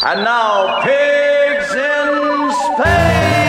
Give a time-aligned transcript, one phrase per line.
[0.00, 3.47] And now, pigs in space!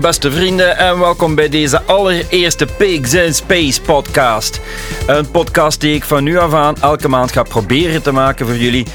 [0.00, 4.60] Beste vrienden en welkom bij deze allereerste Pigs in Space podcast.
[5.06, 8.56] Een podcast die ik van nu af aan elke maand ga proberen te maken voor
[8.56, 8.86] jullie.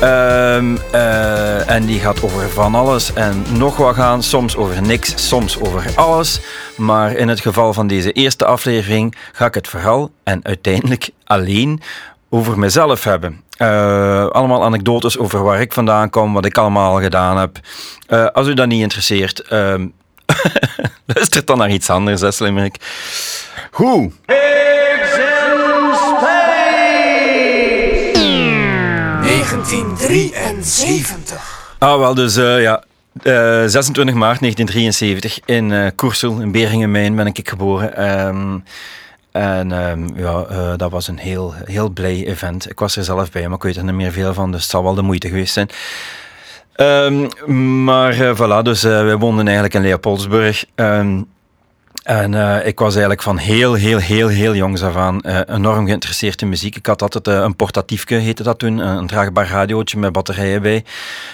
[0.00, 4.22] Ehm, eh, en die gaat over van alles en nog wat gaan.
[4.22, 6.40] Soms over niks, soms over alles.
[6.76, 11.80] Maar in het geval van deze eerste aflevering ga ik het vooral en uiteindelijk alleen
[12.30, 13.40] over mezelf hebben.
[13.56, 17.58] Eh, allemaal anekdotes over waar ik vandaan kom, wat ik allemaal gedaan heb.
[18.06, 19.86] Eh, als u dat niet interesseert, ehm
[21.14, 22.76] luister dan naar iets anders, hè, slimmerik.
[23.70, 24.10] Hoe?
[24.26, 26.50] Pigs in space!
[29.22, 31.76] 1973.
[31.78, 32.82] Ah, wel, dus eh, ja.
[33.22, 37.96] eh, 26 maart 1973 in eh Koersel, in Beringenmijn, ben ik geboren.
[37.96, 38.58] Ehm,
[39.32, 42.70] en ehm, ja, eh, dat was een heel, heel blij event.
[42.70, 44.70] Ik was er zelf bij, maar ik weet er niet meer veel van, dus het
[44.70, 45.68] zal wel de moeite geweest zijn.
[46.72, 47.28] Ehm,
[47.84, 50.64] maar eh, voilà, dus eh, wij woonden eigenlijk in Leopoldsburg.
[50.74, 51.22] Ehm,
[52.02, 56.42] en eh, ik was eigenlijk van heel, heel, heel, heel jongs af aan enorm geïnteresseerd
[56.42, 56.76] in muziek.
[56.76, 60.84] Ik had altijd een portatiefje, heette dat toen, een draagbaar radiootje met batterijen bij.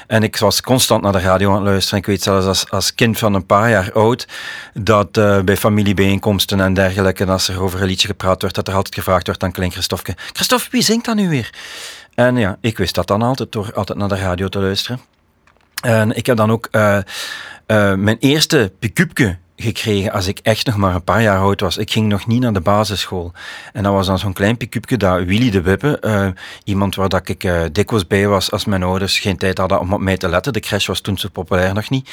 [0.06, 1.98] En ik was constant naar de radio aan het luisteren.
[1.98, 4.28] Ik weet zelfs als, als kind van een paar jaar oud,
[4.74, 5.12] dat
[5.44, 8.94] bij familiebijeenkomsten en dergelijke, en als er over een liedje gepraat werd, dat er altijd
[8.94, 11.50] gevraagd werd aan Klein Christofke, Christophe, wie zingt dat nu weer?
[12.14, 15.00] En ja, ik wist dat dan altijd door altijd naar de radio te luisteren.
[16.14, 16.96] Ik heb dan ook eh,
[17.66, 21.76] eh, mijn eerste pick-upje gekregen als ik echt nog maar een paar jaar oud was.
[21.76, 23.32] Ik ging nog niet naar de basisschool.
[23.72, 26.28] En dat was dan zo'n klein pick-upje dat Willy de Wippe, eh,
[26.64, 29.92] iemand waar dat ik eh, dikwijls bij was als mijn ouders geen tijd hadden om
[29.92, 30.52] op mij te letten.
[30.52, 32.10] De crash was toen zo populair nog niet.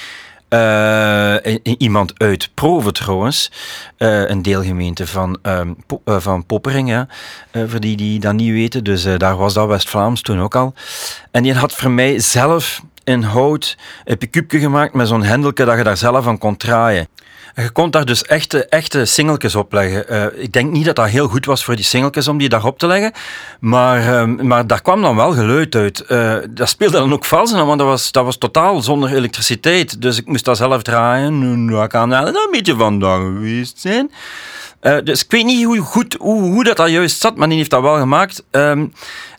[1.78, 3.52] Iemand uit Proven trouwens,
[3.98, 5.40] een deelgemeente van,
[6.04, 7.08] eh, van Poppering, ja.
[7.52, 8.84] Eh, voor die die dat niet weten.
[8.84, 10.74] Dus daar was dat West-Vlaams toen ook al.
[11.32, 15.78] En die had voor mij zelf in hout een pick-upje gemaakt met zo'n hendeltje dat
[15.78, 17.08] je daar zelf aan kon draaien.
[17.54, 20.08] En je kon daar dus echte, echte singeltjes op leggen.
[20.08, 22.80] Eh, ik denk niet dat dat heel goed was voor die singeltjes om die daarop
[22.80, 23.12] te leggen.
[23.60, 26.00] Maar, ehm, maar daar kwam dan wel geluid uit.
[26.00, 30.02] Eh, dat speelde dan ook vals in, want dat was, dat was totaal zonder elektriciteit.
[30.02, 31.44] Dus ik moest dat zelf draaien.
[31.44, 34.12] En Dat kan wel een beetje vandaag geweest zijn.
[34.80, 37.58] Eh, dus ik weet niet hoe goed hoe, hoe dat, dat juist zat, maar die
[37.58, 38.44] heeft dat wel gemaakt.
[38.52, 38.86] Ehm,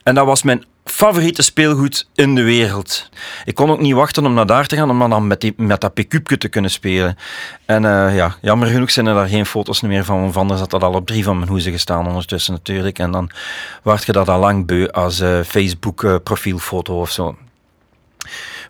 [0.03, 3.09] en dat was mijn favoriete speelgoed in de wereld.
[3.45, 5.81] Ik kon ook niet wachten om naar daar te gaan, om dan met, die, met
[5.81, 7.17] dat pick-upje te kunnen spelen.
[7.65, 10.71] En eh, ja, jammer genoeg zijn er daar geen foto's meer van, want anders had
[10.71, 12.99] dat al op drie van mijn hoezen gestaan ondertussen natuurlijk.
[12.99, 13.31] En dan
[13.83, 17.37] waart je dat al lang beu als eh, Facebook-profielfoto of zo.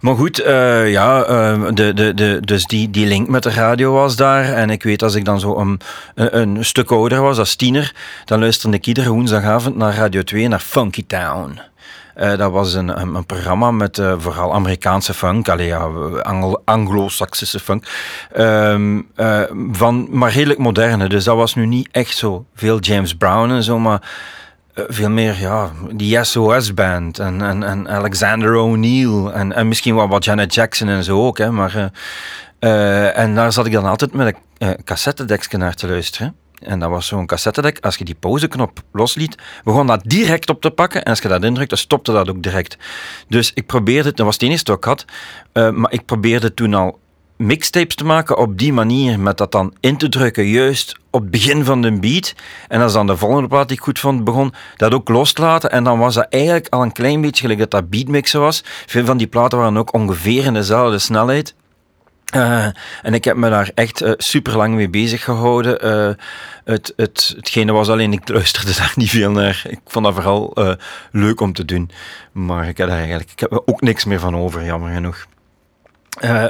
[0.01, 3.93] Maar goed, eh, ja, eh, de, de, de, dus die, die link met de radio
[3.93, 4.45] was daar.
[4.53, 5.81] En ik weet als ik dan zo een,
[6.15, 7.95] een, een stuk ouder was, als tiener,
[8.25, 11.61] dan luisterde ik iedere woensdagavond naar Radio 2, naar Funky Town.
[12.17, 15.89] Eh, dat was een, een, een programma met eh, vooral Amerikaanse funk, allee, ja,
[16.23, 17.85] Anglo- Anglo-Saxische funk,
[18.33, 19.41] Ehm, eh,
[19.73, 21.09] van, maar redelijk moderne.
[21.09, 24.11] Dus dat was nu niet echt zo veel James Brown en zo, maar
[24.75, 30.25] veel meer, ja, die SOS-band en, en, en Alexander O'Neill en, en misschien wel wat
[30.25, 31.39] Janet Jackson en zo ook.
[31.39, 31.91] Hè, maar,
[33.15, 34.77] en daar zat ik dan altijd met een
[35.19, 36.37] uh, naar te luisteren.
[36.63, 37.79] En dat was zo'n cassettedek.
[37.81, 41.05] Als je die pauzeknop losliet, begon dat direct op te pakken.
[41.05, 42.77] En als je dat indrukte, stopte dat ook direct.
[43.29, 45.05] Dus ik probeerde, dat was het enige ik had,
[45.53, 46.99] eh, maar ik probeerde toen al
[47.37, 51.31] mixtapes te maken op die manier, met dat dan in te drukken, juist op het
[51.31, 52.35] begin van de beat.
[52.69, 55.41] En als dan de volgende plaat die ik goed vond begon, dat ook los te
[55.43, 55.71] laten.
[55.71, 58.65] En dan was dat eigenlijk al een klein beetje gelijk dat dat beatmixen was.
[58.87, 61.55] Veel van die platen waren ook ongeveer in dezelfde snelheid.
[62.35, 62.67] Uh,
[63.03, 65.87] en ik heb me daar echt uh, super lang mee bezig gehouden.
[65.87, 66.15] Uh,
[66.65, 69.63] het, het, hetgene was alleen, ik luisterde daar niet veel naar.
[69.69, 70.57] Ik vond dat vooral
[71.11, 71.91] leuk om te doen.
[72.33, 75.27] Maar ik heb daar eigenlijk ik heb ook niks meer van over, jammer genoeg.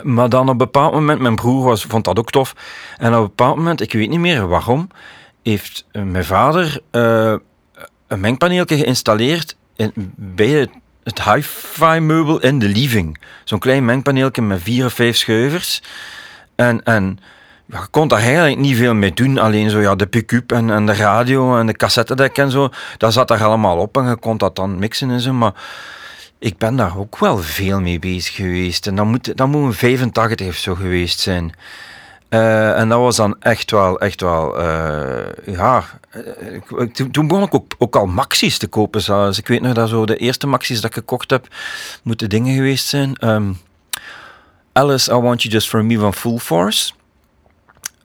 [0.02, 2.54] Maar dan op een bepaald moment, mijn broer was, vond dat ook tof.
[2.96, 4.88] En op een bepaald moment, ik weet niet meer waarom,
[5.42, 10.70] heeft mijn vader een mengpaneeltje geïnstalleerd in, bij het,
[11.06, 13.18] het hi-fi meubel in de living.
[13.44, 15.82] Zo'n klein mengpaneeltje met vier of vijf schuivers.
[16.54, 17.18] En, en
[17.66, 19.38] je kon daar eigenlijk niet veel mee doen.
[19.38, 22.68] Alleen zo, ja, de pick-up en, en de radio en de cassettedek en zo.
[22.96, 25.32] Dat zat daar allemaal op en je kon dat dan mixen en zo.
[25.32, 25.52] Maar
[26.38, 28.86] ik ben daar ook wel veel mee bezig geweest.
[28.86, 31.52] En dan moet, dan moet een 85 of zo geweest zijn.
[32.28, 35.84] Eh, en dat was dan echt wel, echt wel, eh, ja.
[36.10, 39.38] eh, toen, toen begon ik ook, al maxi's te kopen zelfs.
[39.38, 41.46] Ik weet nog dat zo de eerste maxi's dat ik gekocht heb,
[42.02, 43.14] moeten dingen geweest zijn.
[43.14, 43.52] Ehm,
[44.72, 46.92] Alice, I Want You Just For Me van Full Force.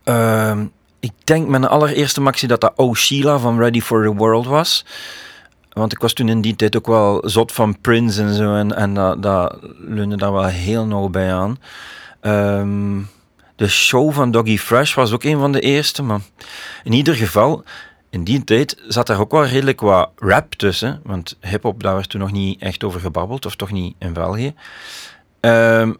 [0.03, 0.65] Ehm,
[0.99, 4.85] ik denk mijn allereerste maxi dat dat Oh Sheila van Ready For The World was.
[5.73, 8.55] Want ik was toen in die tijd ook wel zot van Prince en zo.
[8.55, 11.59] En, en dat, dat leunde daar wel heel nauw bij aan.
[12.19, 12.99] Ehm,
[13.61, 16.03] de show van Doggy Fresh was ook een van de eerste.
[16.03, 16.19] Maar
[16.83, 17.63] in ieder geval,
[18.09, 21.01] in die tijd zat er ook wel redelijk wat rap tussen.
[21.03, 23.45] Want hip-hop, daar werd toen nog niet echt over gebabbeld.
[23.45, 24.53] Of toch niet in België.
[25.39, 25.93] Ehm,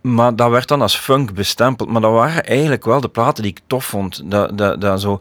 [0.00, 1.88] maar dat werd dan als funk bestempeld.
[1.88, 4.30] Maar dat waren eigenlijk wel de platen die ik tof vond.
[4.30, 5.20] Dat, dat, zo...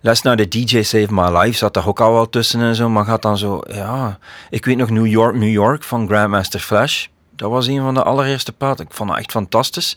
[0.00, 2.88] Let's Now The DJ Save My Life zat daar ook al wel tussen en zo.
[2.88, 3.60] Maar gaat dan zo...
[3.66, 4.18] Ja...
[4.50, 7.06] Ik weet nog New York, New York van Grandmaster Flash.
[7.36, 8.84] Dat was een van de allereerste platen.
[8.84, 9.96] Ik vond dat echt fantastisch.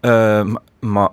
[0.00, 0.44] Eh,
[0.80, 1.08] maar,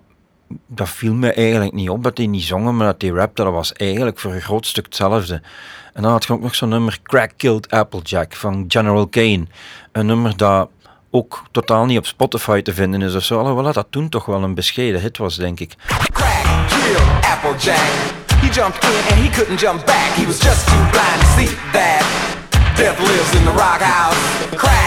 [0.68, 3.44] dat viel me eigenlijk niet op dat hij niet zongen, maar dat hij rapte.
[3.44, 5.42] Dat was eigenlijk voor een groot stuk hetzelfde.
[5.94, 9.46] En dan had je ook nog zo'n nummer Crack Killed Applejack van General Kane.
[9.92, 10.70] Een nummer dat
[11.12, 13.40] ook totaal niet op Spotify te vinden is of zo.
[13.40, 15.76] Alhoewel dat toen toch wel een bescheiden hit was, denk ik.
[16.12, 18.16] Crack, kill, Applejack.
[18.42, 20.16] He jumped in and he couldn't jump back.
[20.16, 22.06] He was just too blind to see that
[22.76, 24.56] death lives in the rock house.
[24.56, 24.87] Crack.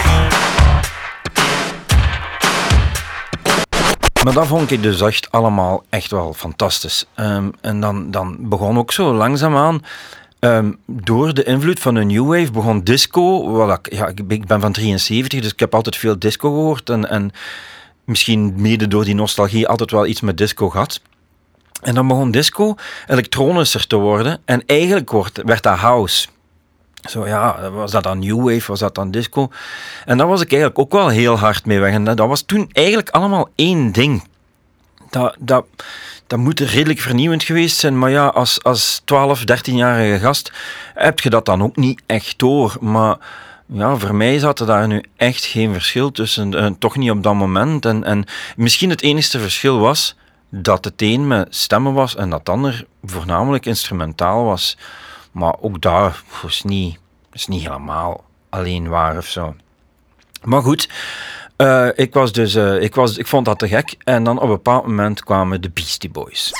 [4.23, 7.05] Maar dat vond ik dus echt allemaal echt wel fantastisch.
[7.15, 9.83] Ehm, en dan, dan begon ook zo langzaamaan,
[10.39, 13.65] ehm, door de invloed van de New Wave, begon disco.
[13.71, 16.89] Ik, ja, ik ben- van 73, dus ik heb altijd veel disco gehoord.
[16.89, 17.31] En, en
[18.05, 21.01] misschien mede door die nostalgie altijd wel iets met disco gehad.
[21.81, 22.75] En dan begon disco
[23.07, 24.41] elektronischer te worden.
[24.45, 25.11] En eigenlijk
[25.43, 26.27] werd dat house.
[27.09, 29.49] Zo ja, was dat dan New Wave, was dat dan disco?
[30.05, 31.93] En daar was ik eigenlijk ook wel heel hard mee weg.
[31.93, 34.27] En dat was toen eigenlijk allemaal één ding.
[35.09, 35.65] Dat, dat,
[36.27, 37.99] dat moet redelijk vernieuwend geweest zijn.
[37.99, 40.51] Maar ja, als, als 12, 13-jarige gast
[40.93, 42.77] heb je dat dan ook niet echt door.
[42.79, 43.17] Maar
[43.65, 46.53] ja, voor mij zat er daar nu echt geen verschil tussen.
[46.53, 47.85] eh, toch niet op dat moment.
[47.85, 48.25] En, en
[48.55, 50.15] misschien het enige verschil was
[50.49, 54.77] dat het een met stemmen was en dat het ander voornamelijk instrumentaal was.
[55.31, 56.99] Maar ook daar is niet,
[57.31, 59.55] is niet helemaal alleen waar of zo.
[60.43, 60.89] Maar goed,
[61.55, 63.95] eh, ik, was dus, eh, ik, was, ik vond dat te gek.
[64.03, 66.51] En dan op een bepaald moment kwamen de Beastie Boys.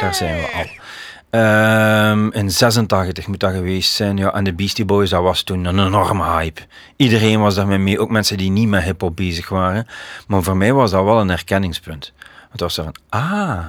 [0.00, 0.84] Daar zijn we al.
[1.30, 4.16] Ehm, in 86 moet dat geweest zijn.
[4.16, 6.60] Ja, en de Beastie Boys, dat was toen een enorme hype.
[6.96, 9.86] Iedereen was daarmee mee, ook mensen die niet met hip-hop bezig waren.
[10.26, 12.12] Maar voor mij was dat wel een herkenningspunt.
[12.50, 13.66] Het was zo van, ah,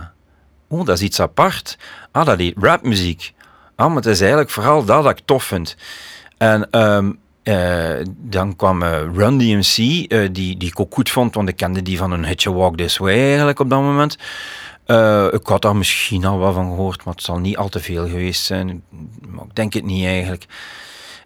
[0.68, 1.78] oh, dat is iets apart.
[2.12, 3.34] Ah, dat heet rapmuziek.
[3.78, 5.76] Ah, maar het is eigenlijk vooral dat dat ik tof vind.
[6.38, 7.12] En ehm,
[7.44, 11.56] eh, dan kwam eh, Run DMC, eh, die, die ik ook goed vond, want ik
[11.56, 14.18] kende die van een hitje Walk This Way eigenlijk op dat moment.
[15.34, 18.08] Ik had daar misschien al wel van gehoord, maar het zal niet al te veel
[18.08, 18.84] geweest zijn.
[19.30, 20.46] Maar ik denk het niet eigenlijk.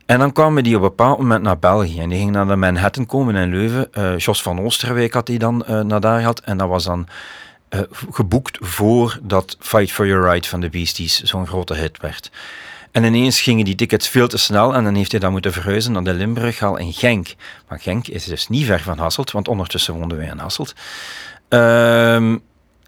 [0.05, 1.99] En dan kwamen die op een bepaald moment naar België.
[1.99, 4.17] En die gingen naar de Manhattan komen in Leuven.
[4.17, 6.39] Jos van Oosterwijk had die dan naar daar gehad.
[6.39, 7.07] En dat was dan
[7.71, 7.81] eh,
[8.11, 12.31] geboekt voor dat Fight for Your Right van de Beasties zo'n grote hit werd.
[12.91, 15.91] En ineens gingen die tickets veel te snel en dan heeft hij dat moeten verhuizen
[15.91, 17.35] naar de Limburghal in Genk.
[17.67, 20.73] Maar Genk is dus niet ver van Hasselt, want ondertussen woonden wij in Hasselt.
[21.47, 22.37] Ehm,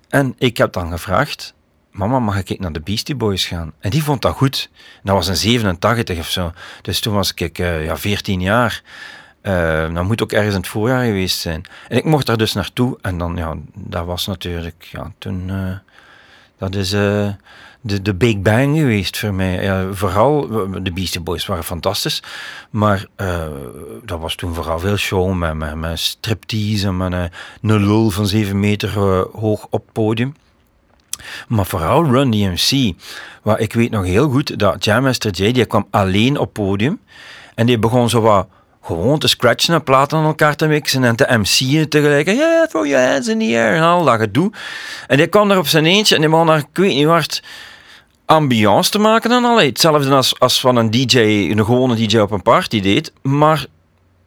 [0.10, 1.54] en ik heb dan gevraagd,
[1.92, 3.74] mama, mag ik naar de Beastie Boys gaan?
[3.80, 4.70] En die vond dat goed.
[5.04, 6.52] Dat was in 87 of zo.
[6.82, 8.82] Dus toen was ik eh, ja, 14 jaar.
[9.44, 11.64] Eh, dat moet ook ergens in het voorjaar geweest zijn.
[11.88, 12.98] En ik mocht daar dus naartoe.
[13.02, 15.50] En dan, ja, dat was natuurlijk, ja, toen...
[15.50, 15.78] eh,
[16.58, 17.28] dat is eh,
[17.82, 19.64] de, de Big Bang geweest voor mij.
[19.64, 20.48] Ja, vooral,
[20.84, 22.24] de Beastie Boys waren fantastisch.
[22.70, 23.06] Maar
[24.04, 27.30] dat was toen vooral veel show met, met, met striptease en met een,
[27.62, 28.98] een lul van 7 meter
[29.34, 30.36] hoog op podium.
[31.48, 32.94] Maar vooral Run DMC.
[33.42, 37.00] Waar ik weet nog heel goed dat Jam Master Jay, die kwam alleen op podium.
[37.56, 38.48] En die begon zo wat
[38.84, 42.28] gewoon te scratchen en platen aan elkaar te mixen en te MC'en tegelijk.
[42.28, 44.52] Ja, yeah, throw your hands in the air en al dat gedoe.
[45.08, 47.42] En die kwam er op zijn eentje en die begon daar, ik weet niet waar,
[48.26, 49.62] ambiance te maken en al.
[49.62, 53.12] Hetzelfde als, als van een DJ, een gewone DJ op een party deed.
[53.22, 53.66] Maar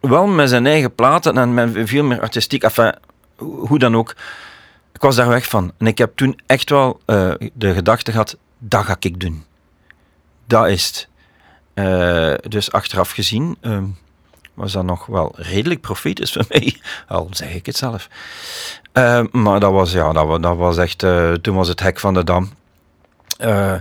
[0.01, 2.63] wel met zijn eigen platen en met veel meer artistiek.
[2.63, 2.95] Enfin,
[3.37, 4.15] hoe dan ook.
[4.93, 5.73] Ik was daar weg van.
[5.79, 9.45] En ik heb toen echt wel eh, de gedachte gehad, dat ga ik doen.
[10.47, 11.09] Dat is het.
[11.75, 13.85] Eh, dus achteraf gezien ehm,
[14.57, 16.81] was dat nog wel redelijk profetisch voor mij.
[17.09, 18.09] Al zeg ik het zelf.
[18.93, 22.15] Eh, maar dat was, ja, dat, dat was echt, eh, toen was het hek van
[22.15, 22.51] de dam.
[23.39, 23.73] Eh,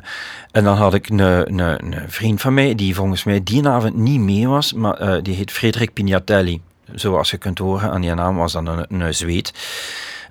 [0.51, 4.47] en dan had ik een, vriend van mij, die volgens mij die avond niet mee
[4.47, 6.61] was, maar die heet Frederik Pignatelli.
[6.93, 9.53] Zoals je kunt horen aan die naam was dan een, een Zweed.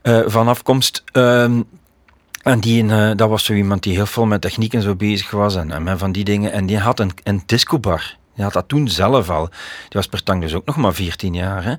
[0.02, 1.02] eh, van afkomst.
[1.12, 1.62] Ehm,
[2.42, 2.84] en die,
[3.14, 5.98] dat was zo iemand die heel veel met techniek en zo bezig was en, en
[5.98, 6.52] van die dingen.
[6.52, 8.16] En die had een, een discobar.
[8.34, 9.48] Die had dat toen zelf al.
[9.48, 11.64] Die was per tang dus ook nog maar 14 jaar.
[11.64, 11.74] Hè.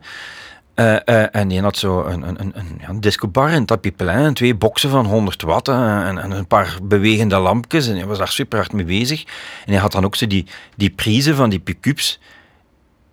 [0.76, 4.90] Eh, eh, en die had zo een, een, een, een, een discobar in twee boksen
[4.90, 7.88] van 100 watt eh, en, en een paar bewegende lampjes.
[7.88, 9.24] En hij was daar super hard mee bezig.
[9.66, 10.46] En hij had dan ook zo die,
[10.76, 12.20] die prijzen van die pick-ups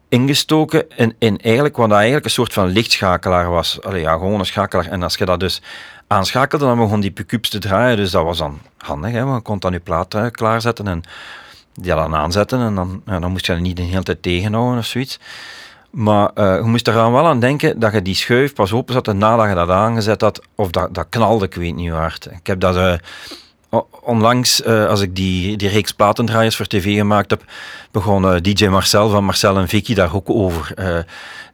[0.08, 3.82] ingestoken in, in eigenlijk wat dat eigenlijk een soort van lichtschakelaar was.
[3.82, 4.87] Allee, ja, gewoon een schakelaar.
[4.87, 5.62] En als je dat dus
[6.06, 7.96] aanschakelde, dan begon die pick-ups te draaien.
[7.96, 11.02] Dus dat was dan handig, hè, want je kon dan je plaat klaarzetten en
[11.75, 12.61] die dan aanzetten.
[12.61, 15.19] En dan, ja, dan moest je er niet de hele tijd tegenhouden of zoiets.
[15.93, 19.12] Maar eh, je moest er wel aan denken dat je die schuif pas open zette
[19.12, 20.41] nadat je dat aangezet had.
[20.55, 22.29] Of dat, dat knalde, ik weet niet hard.
[22.31, 27.31] Ik heb dat eh, onlangs, eh, als ik die, die reeks platendraaiers voor tv gemaakt
[27.31, 27.45] heb,
[27.91, 30.73] begon DJ Marcel van Marcel en Vicky daar ook over.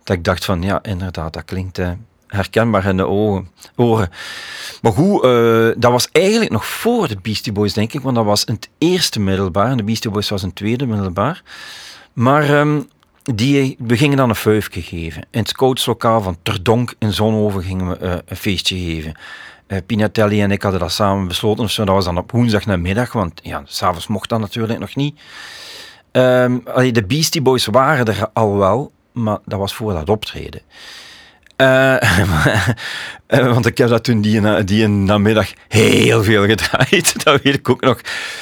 [0.05, 1.81] Dat ik dacht van, ja, inderdaad, dat klinkt
[2.29, 4.11] herkenbaar in de ogen, oren.
[4.83, 8.01] Maar goed, eh, dat was eigenlijk nog voor de Beastie Boys, denk ik.
[8.01, 9.71] Want dat was het eerste middelbaar.
[9.71, 11.43] En de Beastie Boys was het tweede middelbaar.
[12.13, 12.81] Maar ehm,
[13.23, 15.23] die, we gingen dan een fuifje geven.
[15.31, 19.15] In het scoutslokaal van Terdonk in Zonhoven gingen we eh, een feestje geven.
[19.67, 21.71] Eh, Pinatelli en ik hadden dat samen besloten.
[21.71, 21.85] zo.
[21.85, 25.21] Dat was dan op woensdag namiddag, want ja, s'avonds mocht dat natuurlijk nog niet.
[26.13, 26.59] Ehm,
[26.93, 30.61] de Beastie Boys waren er al wel, maar dat was voor dat optreden.
[31.59, 31.95] Eh,
[33.27, 37.15] eh, want ik heb dat toen die, na- die namiddag heel veel gedraaid.
[37.25, 38.00] Dat weet ik ook nog.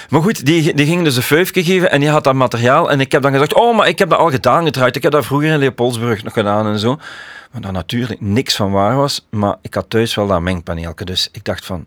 [0.09, 2.91] Maar goed, die, die ging dus een fuifje geven en die had dat materiaal.
[2.91, 4.97] En ik heb dan gezegd, oh, maar ik heb dat al gedaan gedraaid.
[4.97, 6.99] Ik heb dat vroeger in Leopoldsburg nog gedaan en zo.
[7.53, 9.27] Maar dat natuurlijk niks van waar was.
[9.31, 11.05] Maar ik had thuis wel dat mengpaneeltje.
[11.05, 11.85] Dus ik dacht van,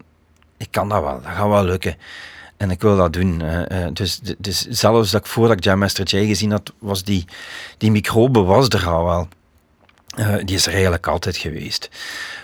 [0.57, 1.21] ik kan dat wel.
[1.23, 1.95] Dat gaat wel lukken.
[2.57, 3.41] En ik wil dat doen.
[3.41, 7.03] eh, eh, dus, dus zelfs dat ik voordat ik Jam Master Jay gezien had, was
[7.03, 7.25] die,
[7.77, 9.27] die microbe was er al wel.
[10.19, 11.89] Eh, die is er eigenlijk altijd geweest.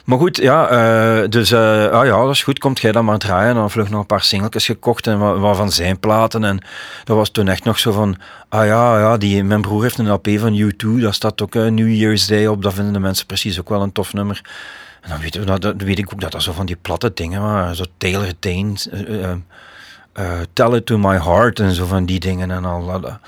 [0.06, 3.18] Maar goed, ja, eh, dus eh, ah ja, dat is goed, komt jij dan maar
[3.18, 3.50] draaien.
[3.50, 6.44] En dan vlug nog een paar singeltjes gekocht en wat, van zijn platen.
[6.44, 6.60] En
[7.04, 8.18] dat was toen echt nog zo van,
[8.50, 11.94] ah ja, ja die, mijn broer heeft een LP van U2, daar staat ook New
[11.94, 12.62] Year's Day op.
[12.62, 14.42] Dat vinden de mensen precies ook wel een tof nummer.
[15.02, 17.42] En dan weet, we dat, weet ik ook dat dat zo van die platte dingen
[17.42, 18.74] waren, zo Taylor Dane,
[20.54, 23.20] Tell It To My Heart en zo van die dingen en al dat.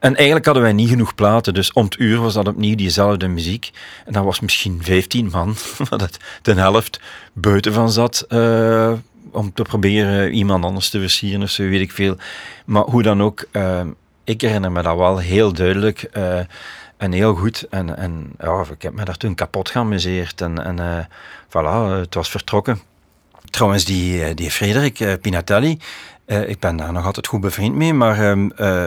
[0.00, 3.28] En eigenlijk hadden wij niet genoeg platen, dus om het uur was dat opnieuw diezelfde
[3.28, 3.70] muziek.
[4.06, 5.56] En dat was misschien 15 man,
[5.88, 7.00] dat de helft
[7.32, 8.92] buiten van zat, eh,
[9.30, 12.16] om te proberen iemand anders te versieren of zo, weet ik veel.
[12.64, 13.80] Maar hoe dan ook, eh,
[14.24, 16.38] ik herinner me dat wel heel duidelijk eh,
[16.96, 17.66] en heel goed.
[17.70, 20.40] En, en ja, ik heb me daar toen kapot geamuseerd.
[20.40, 21.08] En, en
[21.48, 22.80] voilà, het was vertrokken.
[23.50, 25.78] Trouwens, die, die Frederik Pinatelli,
[26.30, 28.84] eh, ik ben daar nog altijd goed bevriend mee, maar eh,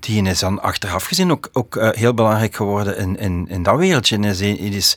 [0.00, 3.76] die is dan achteraf gezien ook, ook eh, heel belangrijk geworden in, in, in dat
[3.76, 4.16] wereldje.
[4.16, 4.96] En is, is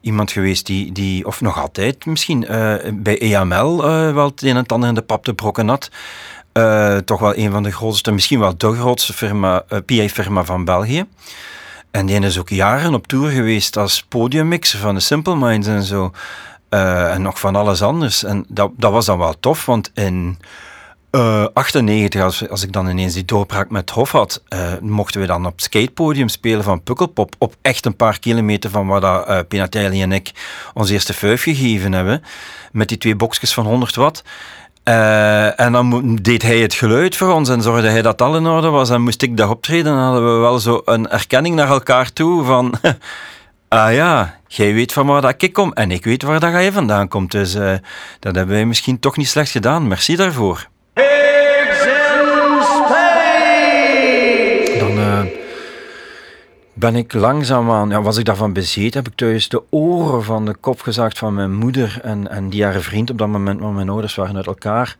[0.00, 2.46] iemand geweest die, die of nog altijd misschien,
[2.94, 3.82] bij EML
[4.14, 5.90] wel het een en het ander in de pap te brokken had.
[7.04, 11.04] Toch wel een van de grootste, misschien wel de grootste firma, PA-firma van België.
[11.90, 15.82] En die is ook jaren op tour geweest als podiummixer van de Simple Minds en
[15.82, 16.12] zo.
[16.68, 18.24] En nog van alles anders.
[18.24, 20.38] En dat, dat was dan wel tof, want in
[21.10, 25.26] eh 98, als, als ik dan ineens die doorbraak met Hof had, eh, mochten we
[25.26, 27.34] dan op het skatepodium spelen van Pukkelpop.
[27.38, 30.32] Op echt een paar kilometer van waar dat, eh, Pinatelli en ik
[30.74, 32.22] ons eerste vuif gegeven hebben.
[32.72, 34.22] Met die twee boxjes van 100 watt.
[34.82, 38.46] Eh, en dan deed hij het geluid voor ons en zorgde hij dat al in
[38.46, 38.90] orde was.
[38.90, 42.44] En moest ik daar optreden, dan hadden we wel zo een erkenning naar elkaar toe
[42.44, 42.74] van...
[43.72, 46.72] Ah ja, jij weet van waar dat ik kom en ik weet waar dat jij
[46.72, 47.30] vandaan komt.
[47.30, 47.74] Dus eh,
[48.18, 49.88] dat hebben wij misschien toch niet slecht gedaan.
[49.88, 50.68] Merci daarvoor.
[54.78, 55.20] Dan eh,
[56.72, 60.54] ben ik langzaamaan, ja, was ik daarvan bezeten, heb ik thuis de oren van de
[60.54, 63.88] kop gezaagd van mijn moeder en, en die haar vriend op dat moment, want mijn
[63.88, 64.96] ouders waren uit elkaar,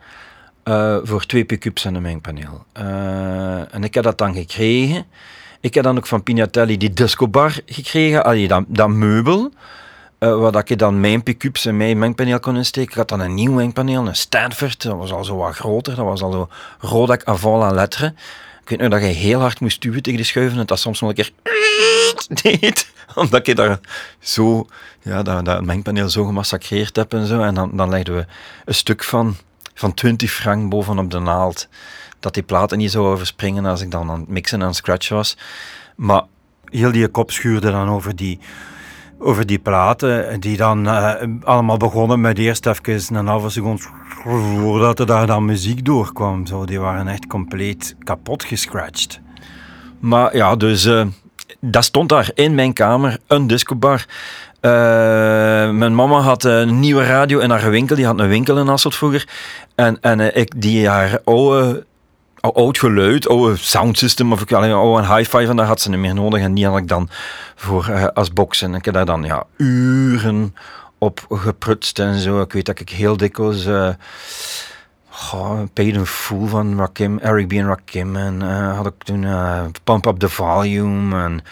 [0.62, 2.64] eh, voor twee pick-ups en een mengpaneel.
[2.72, 5.04] Eh, en ik heb dat dan gekregen.
[5.60, 9.50] Ik heb dan ook van Pignatelli die discobar gekregen, allee, dat, dat meubel.
[10.20, 12.90] Eh, waar dat ik dan mijn pick-ups en mijn mengpaneel kon insteken.
[12.90, 14.82] Ik had dan een nieuw mengpaneel, een Stanford.
[14.82, 15.96] Dat was al zo wat groter.
[15.96, 16.48] Dat was al zo
[16.78, 17.84] Rodak avant la.
[18.62, 21.00] Ik weet nog dat je heel hard moest duwen tegen de schuiven en dat soms
[21.00, 21.30] nog een keer
[22.42, 22.92] deed.
[23.14, 23.78] Omdat je daar
[24.18, 24.66] zo,
[25.02, 27.42] ja, dat, dat mengpaneel zo gemassacreerd heb en zo.
[27.42, 28.26] En dan, dan legden we
[28.64, 29.36] een stuk van,
[29.74, 31.68] van 20 frank bovenop de naald.
[32.18, 35.36] Dat die platen niet zouden verspringen als ik dan aan het mixen en scratch was.
[35.96, 36.22] Maar
[36.64, 38.38] heel die kop schuurde dan over die,
[39.22, 43.82] over die platen, die dan eh, allemaal begonnen met eerst even een halve seconde
[44.24, 46.46] voordat er daar dan muziek doorkwam.
[46.46, 49.20] Zo, die waren echt compleet kapot gescratcht.
[49.98, 51.06] Maar ja, dus eh,
[51.60, 54.06] dat stond daar in mijn kamer, een discobar.
[54.60, 54.70] Eh,
[55.70, 57.96] mijn mama had een nieuwe radio in haar winkel.
[57.96, 59.28] Die had een winkel in Hasselt vroeger.
[59.74, 61.82] En, en ik die haar oude, ou-
[62.40, 65.98] oud geluid, oude soundsystem of ik wel een oude hi-fi van daar had ze niet
[65.98, 66.40] meer nodig.
[66.40, 67.08] En die had ik dan
[67.54, 68.62] voor eh, als box.
[68.62, 70.54] En ik heb daar dan ja, uren
[70.98, 72.40] op geprutst en zo.
[72.40, 73.66] Ik weet dat ik heel dikwijls...
[73.66, 73.88] eh
[75.12, 77.52] Goh, Paid in Fool van Rakim, Eric B.
[77.52, 78.16] en Rakim.
[78.16, 79.26] En eh, had ik toen
[79.84, 81.42] Pump Up the Volume en,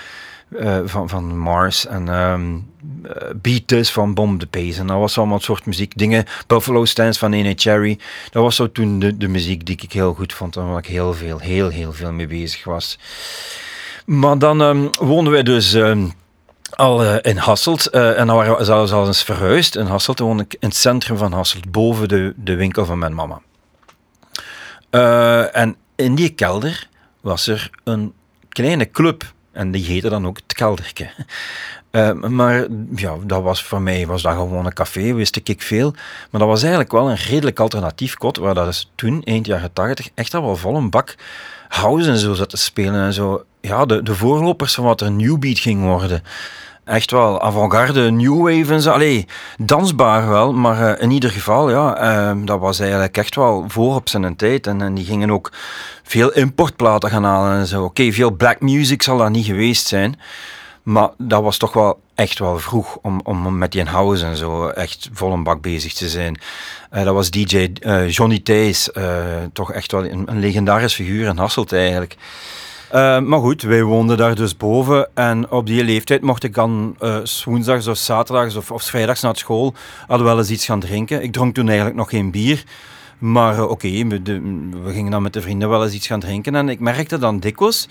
[0.89, 1.87] van, van Mars.
[1.87, 2.57] En ehm
[3.03, 4.81] eh, Beat This van Bomb the Pace.
[4.81, 5.99] En dat was allemaal soort muziek.
[5.99, 7.99] Dingen, Buffalo Stance van Nene Cherry.
[8.31, 10.57] Dat was zo toen de, de muziek die ik heel goed vond.
[10.57, 12.99] En waar ik heel veel, heel, heel veel mee bezig was.
[14.07, 15.75] Maar dan ehm, woonden wij dus...
[15.75, 16.07] ehm,
[16.71, 17.87] al eh, in Hasselt.
[17.87, 19.77] eh, en dan waren we zelfs al eens verhuisd.
[19.77, 23.15] In Hasselt woonde ik in het centrum van Hasselt, boven de, de winkel van mijn
[23.15, 23.41] mama.
[25.53, 26.89] En in die kelder
[27.21, 28.13] was er een
[28.49, 29.33] kleine club.
[29.53, 31.11] En die heette dan ook het Kelderke.
[31.91, 35.93] Eh, maar ja, dat was voor mij was dat gewoon een café, wist ik veel.
[36.31, 39.73] Maar dat was eigenlijk wel een redelijk alternatief kot, waar dat is toen, eind jaren
[39.73, 41.15] 80, echt wel vol een bak
[41.69, 43.45] house en zo zat te spelen en zo.
[43.61, 46.23] Ja, de, de voorlopers van wat er New Beat ging worden.
[46.85, 48.91] Echt wel avant-garde, new wave en zo.
[48.91, 49.27] Allee,
[49.59, 53.95] dansbaar wel, maar eh, in ieder geval, ja, eh, dat was eigenlijk echt wel voor
[53.95, 54.67] op zijn tijd.
[54.67, 55.53] En die gingen ook
[56.03, 57.85] veel importplaten gaan halen en zo.
[57.85, 60.19] Oké, veel black music zal dat niet geweest zijn.
[60.89, 64.69] Maar dat was toch wel echt wel vroeg om, om met die house en zo
[64.69, 66.41] echt vol een bak bezig te zijn.
[66.91, 71.29] Eh, dat was DJ eh, Johnny Thijs, eh, toch echt wel een, een legendarisch figuur
[71.29, 72.17] in Hasselt eigenlijk.
[72.91, 76.97] Maar goed, wij woonden daar dus boven en op die leeftijd mocht ik dan
[77.45, 81.23] woensdags of zaterdags of, of vrijdags naar school hadden we wel eens iets gaan drinken.
[81.23, 82.65] Ik dronk toen eigenlijk nog geen bier,
[83.19, 84.21] maar oké, we,
[84.83, 87.41] we gingen dan met de vrienden wel eens iets gaan drinken en ik merkte dan
[87.41, 87.89] dikwijls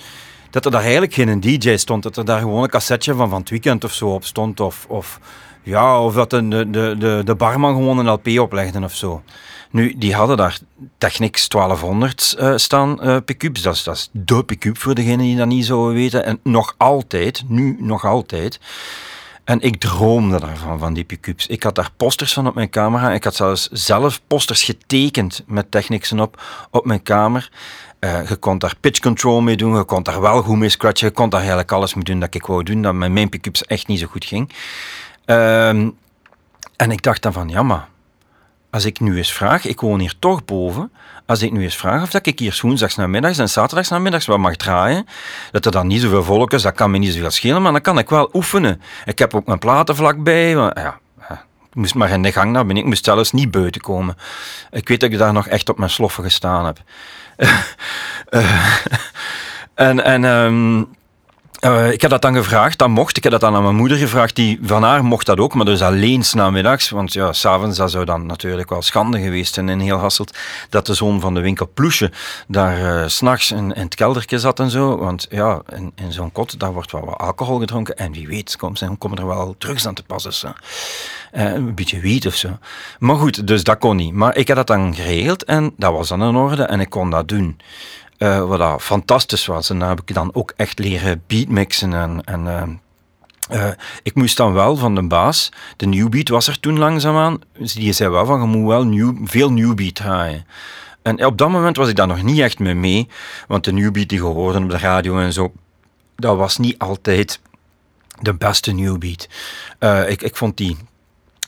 [0.64, 3.40] dat er daar eigenlijk geen DJ stond, dat er daar gewoon een cassetje van van
[3.40, 4.86] het weekend of zo op stond of...
[4.90, 5.20] of
[5.64, 9.24] ja, of dat de, de, de, de barman gewoon een LP oplegde of zo.
[9.72, 10.60] Nu, die hadden daar
[10.98, 13.62] Technics 1200 eh, staan, eh pick-ups.
[13.62, 16.26] Dat is, dat is de pick-up voor degenen die dat niet zouden weten.
[16.26, 18.60] En nog altijd, nu nog altijd.
[19.44, 21.48] En ik droomde daarvan, van die pick-ups.
[21.48, 23.14] Ik had daar posters van op mijn camera.
[23.14, 26.42] Ik had zelfs zelf posters getekend met Technicsen op,
[26.72, 27.50] op mijn kamer.
[28.00, 31.08] Eh, je kon daar pitch control mee doen, je kon daar wel goed mee scratchen,
[31.08, 33.66] je kon daar eigenlijk alles mee doen dat ik wou doen, dat met mijn pick-ups
[33.66, 34.52] echt niet zo goed ging.
[35.26, 35.90] Ehm,
[36.76, 37.88] en ik dacht dan van, ja maar,
[38.70, 40.92] als ik nu eens vraag, ik woon hier toch boven,
[41.26, 44.38] als ik nu eens vraag of dat ik hier woensdags namiddags en zaterdags namiddags wat
[44.38, 45.06] mag draaien,
[45.52, 47.82] dat er dan niet zoveel volk is, dat kan me niet zoveel schelen, maar dan
[47.82, 48.82] kan ik wel oefenen.
[49.06, 51.00] Ik heb ook mijn platen vlakbij, maar ja,
[51.78, 54.18] moest maar in de gang naar binnen, ik moest zelfs niet buiten komen.
[54.72, 56.80] Ik weet dat ik daar nog echt op mijn sloffen gestaan heb.
[58.28, 58.76] Eh,
[59.74, 60.84] en en ehm,
[61.60, 63.18] eh, ik heb dat dan gevraagd, dat mocht.
[63.18, 65.66] Ik heb dat dan aan mijn moeder gevraagd, die van haar mocht dat ook, maar
[65.66, 66.90] dus alleen namiddags.
[66.90, 70.38] Want ja, s'avonds zou dan natuurlijk wel schande geweest zijn in heel Hasselt,
[70.70, 72.12] dat de zoon van de winkel Ploesje
[72.48, 74.98] daar s s'nachts in, in het keldertje zat en zo.
[74.98, 78.56] Want ja, in, in zo'n kot, daar wordt wel wat alcohol gedronken en wie weet,
[78.98, 80.34] komen, er wel drugs aan te passen.
[80.34, 80.54] Zo.
[81.32, 82.58] Eh, een beetje wiet of zo.
[83.00, 84.14] Maar goed, dus dat kon niet.
[84.14, 87.10] Maar ik heb dat dan geregeld en dat was dan in orde en ik kon
[87.10, 87.60] dat doen.
[88.18, 89.70] Eh, wat dat fantastisch was.
[89.70, 91.94] En daar heb ik dan ook echt leren beatmixen.
[91.94, 92.64] En, en eh,
[93.50, 97.40] eh, ik moest dan wel van de baas, de new beat was er toen langzaamaan,
[97.58, 100.46] dus die zei wel van, je moet wel nieuw, veel new beat draaien.
[101.02, 103.08] En op dat moment was ik daar nog niet echt mee mee,
[103.48, 105.54] want de new beat die gehoord op de radio en zo,
[106.16, 107.40] dat was niet altijd
[108.20, 109.28] de beste new beat.
[109.80, 110.78] Eh, ik, ik vond die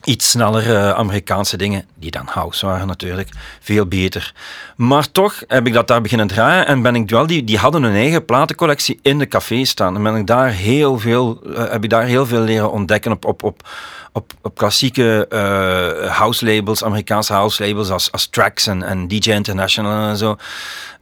[0.10, 4.34] iets snellere Amerikaanse dingen, die dan house waren natuurlijk, veel beter.
[4.76, 7.84] Maar toch heb ik dat daar beginnen draaien en ben ik wel, die, die hadden
[7.84, 9.96] hun eigen platencollectie in de café staan.
[9.96, 13.26] En ben ik daar heel veel, eh, heb ik daar heel veel leren ontdekken op,
[13.26, 13.68] op, op,
[14.12, 19.32] op, op klassieke eh, house labels, Amerikaanse house labels als, als Trax en, en DJ
[19.32, 20.38] International en zo.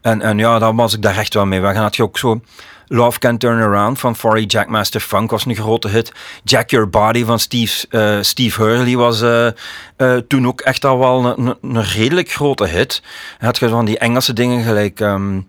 [0.02, 1.76] En, en ja, daar was ik daar echt wel mee weg.
[1.76, 2.41] En had je ook zo
[2.88, 6.12] Love Can Turn Around van Forey Jackmaster Funk was een grote hit.
[6.43, 11.00] Jack Your Body van Steve, eh, Steve Hurley was eh, eh, toen ook echt al
[11.00, 13.02] wel een, een, redelijk grote hit.
[13.39, 15.00] Had je van die Engelse dingen gelijk...
[15.00, 15.39] ehm,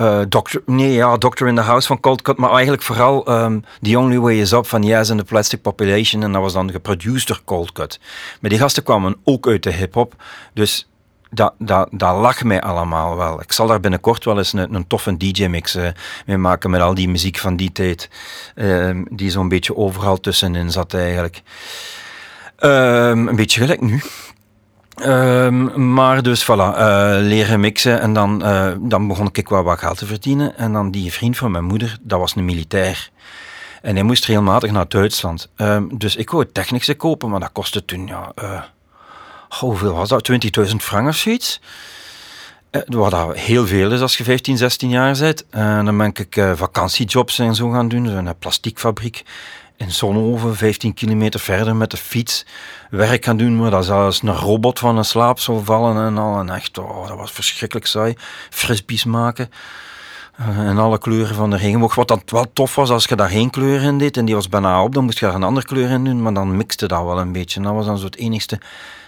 [0.00, 3.60] eh, Doctor, nee, ja, Doctor in the House van Cold Cut, maar eigenlijk vooral ehm,
[3.82, 6.22] The Only Way Is Up van Yes and the Plastic Population.
[6.22, 8.00] En dat was dan geproduced door Cold Cut.
[8.40, 10.14] Maar die gasten kwamen ook uit de hip-hop.
[10.54, 10.88] Dus
[11.30, 13.40] dat, lag mij allemaal wel.
[13.40, 15.88] Ik zal daar binnenkort wel eens een, een toffe DJ-mix eh,
[16.26, 18.10] mee maken met al die muziek van die tijd.
[18.54, 21.42] ehm, die zo'n beetje overal tussenin zat eigenlijk.
[22.56, 24.02] Ehm, een beetje gelijk nu.
[24.94, 29.78] Ehm, maar dus voilà, eh, leren mixen en dan, eh, dan begon ik wel wat
[29.78, 30.56] geld te verdienen.
[30.56, 33.10] En dan die vriend van mijn moeder, dat was een militair.
[33.82, 35.50] En hij moest regelmatig naar Duitsland.
[35.92, 38.62] Dus ik wou Technische kopen, maar dat kostte toen, ja, uh,
[39.58, 40.30] hoeveel was dat?
[40.68, 41.60] 20.000 frank of zoiets.
[42.70, 45.44] Uh, wat dat heel veel is als je 15, 16 jaar bent.
[45.50, 48.06] En dan ben ik uh, vakantiejobs en zo gaan doen.
[48.06, 49.24] Zo'n plastiekfabriek
[49.76, 52.46] in Zonhoven, 15 kilometer verder met de fiets.
[52.90, 56.38] Werk gaan doen, maar dat zelfs een robot van een slaap zou vallen en al.
[56.38, 58.14] En echt, oh, dat was verschrikkelijk saai.
[58.50, 59.50] Frisbees maken.
[60.36, 61.94] En alle kleuren van de regenboog.
[61.94, 64.48] Wat dat wel tof was, als je daar geen kleur in deed en die was
[64.48, 67.04] bijna op, dan moest je daar een andere kleur in doen, maar dan mixte dat
[67.04, 67.60] wel een beetje.
[67.60, 68.60] Dat was dan zo het enigste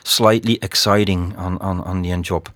[0.03, 2.53] slightly exciting aan, aan, aan die job.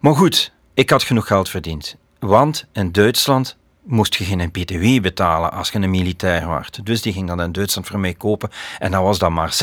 [0.00, 1.96] Maar goed, ik had genoeg geld verdiend.
[2.18, 6.66] Want in Duitsland moest je geen btw betalen als je een militair was.
[6.82, 9.54] Dus die ging dat in Duitsland voor mij kopen en dat was dan maar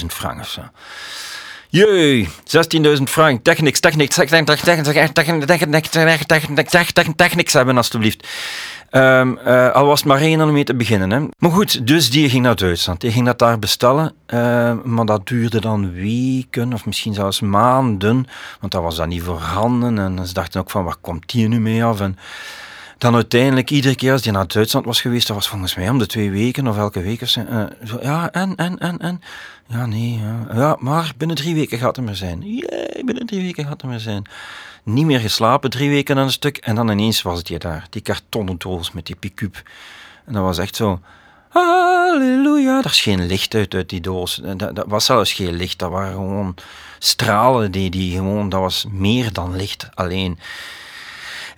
[0.00, 0.62] 16.000 frank of zo.
[1.72, 3.44] Jee, 16.000 frank.
[3.44, 4.62] Technics, technics, technics,
[6.26, 8.28] technics, technics hebben alstublieft.
[8.92, 11.10] Um, uh, al was het maar één om mee te beginnen.
[11.10, 11.20] Hè.
[11.38, 13.00] Maar goed, dus die ging naar Duitsland.
[13.00, 14.12] Die ging dat daar bestellen.
[14.26, 18.26] Uh, maar dat duurde dan weken of misschien zelfs maanden.
[18.60, 19.98] Want dat was dan niet voorhanden.
[19.98, 22.00] En ze dachten ook van, waar komt die nu mee af?
[22.00, 22.18] En
[23.00, 25.98] dan uiteindelijk, iedere keer als die naar Duitsland was geweest, dat was volgens mij om
[25.98, 27.22] de twee weken of elke week.
[27.22, 27.42] Of zo,
[27.84, 29.22] zo, ja, en, en, en, en.
[29.66, 30.46] Ja, nee, ja.
[30.54, 30.76] ja.
[30.78, 32.42] maar binnen drie weken gaat het maar zijn.
[32.42, 34.24] Jee, binnen drie weken gaat het maar zijn.
[34.82, 36.56] Niet meer geslapen, drie weken aan een stuk.
[36.56, 37.86] En dan ineens was het je daar.
[37.90, 39.62] Die kartonnen doos met die pick-up.
[40.26, 41.00] En dat was echt zo...
[41.48, 42.78] Halleluja.
[42.78, 44.40] Er is geen licht uit, uit die doos.
[44.56, 45.78] Dat, dat, was zelfs geen licht.
[45.78, 46.54] Dat waren gewoon
[46.98, 48.48] stralen die, die gewoon...
[48.48, 50.38] Dat was meer dan licht alleen.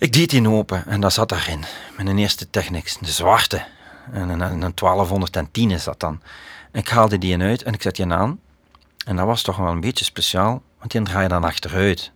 [0.03, 1.63] Ik deed die open en dat zat daarin.
[1.97, 3.63] Een eerste Technics, de zwarte.
[4.11, 6.21] En een, een 1210 is dat dan.
[6.71, 8.39] Ik haalde die uit en ik zet die aan.
[9.05, 12.11] En dat was toch wel een beetje speciaal, want die draai je dan achteruit.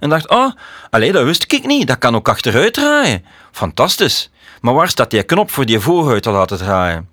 [0.00, 0.52] En dacht, oh,
[0.90, 1.88] alleen dat wist ik niet.
[1.88, 3.24] Dat kan ook achteruit draaien.
[3.50, 4.30] Fantastisch.
[4.60, 7.08] Maar waar staat die knop voor die vooruit te laten draaien?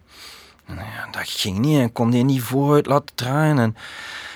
[0.65, 1.81] Nou ja, dat ging niet.
[1.81, 3.59] Ik kon die niet vooruit laten draaien.
[3.59, 3.75] En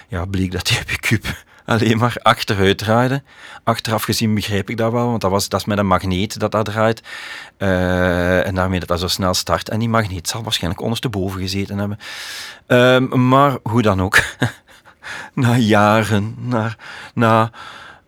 [0.07, 1.35] ja, bleek dat die cube
[1.71, 3.23] alleen maar achteruit draaide.
[3.63, 6.51] Achteraf gezien begreep ik dat wel, want dat, was, dat is met een magneet dat
[6.51, 7.01] dat draait.
[7.57, 9.69] Uh, en daarmee dat dat zo snel start.
[9.69, 11.97] En die magneet zal waarschijnlijk ondersteboven gezeten hebben.
[12.67, 14.19] Uh, maar hoe dan ook.
[15.33, 16.35] na jaren,
[17.13, 17.51] na,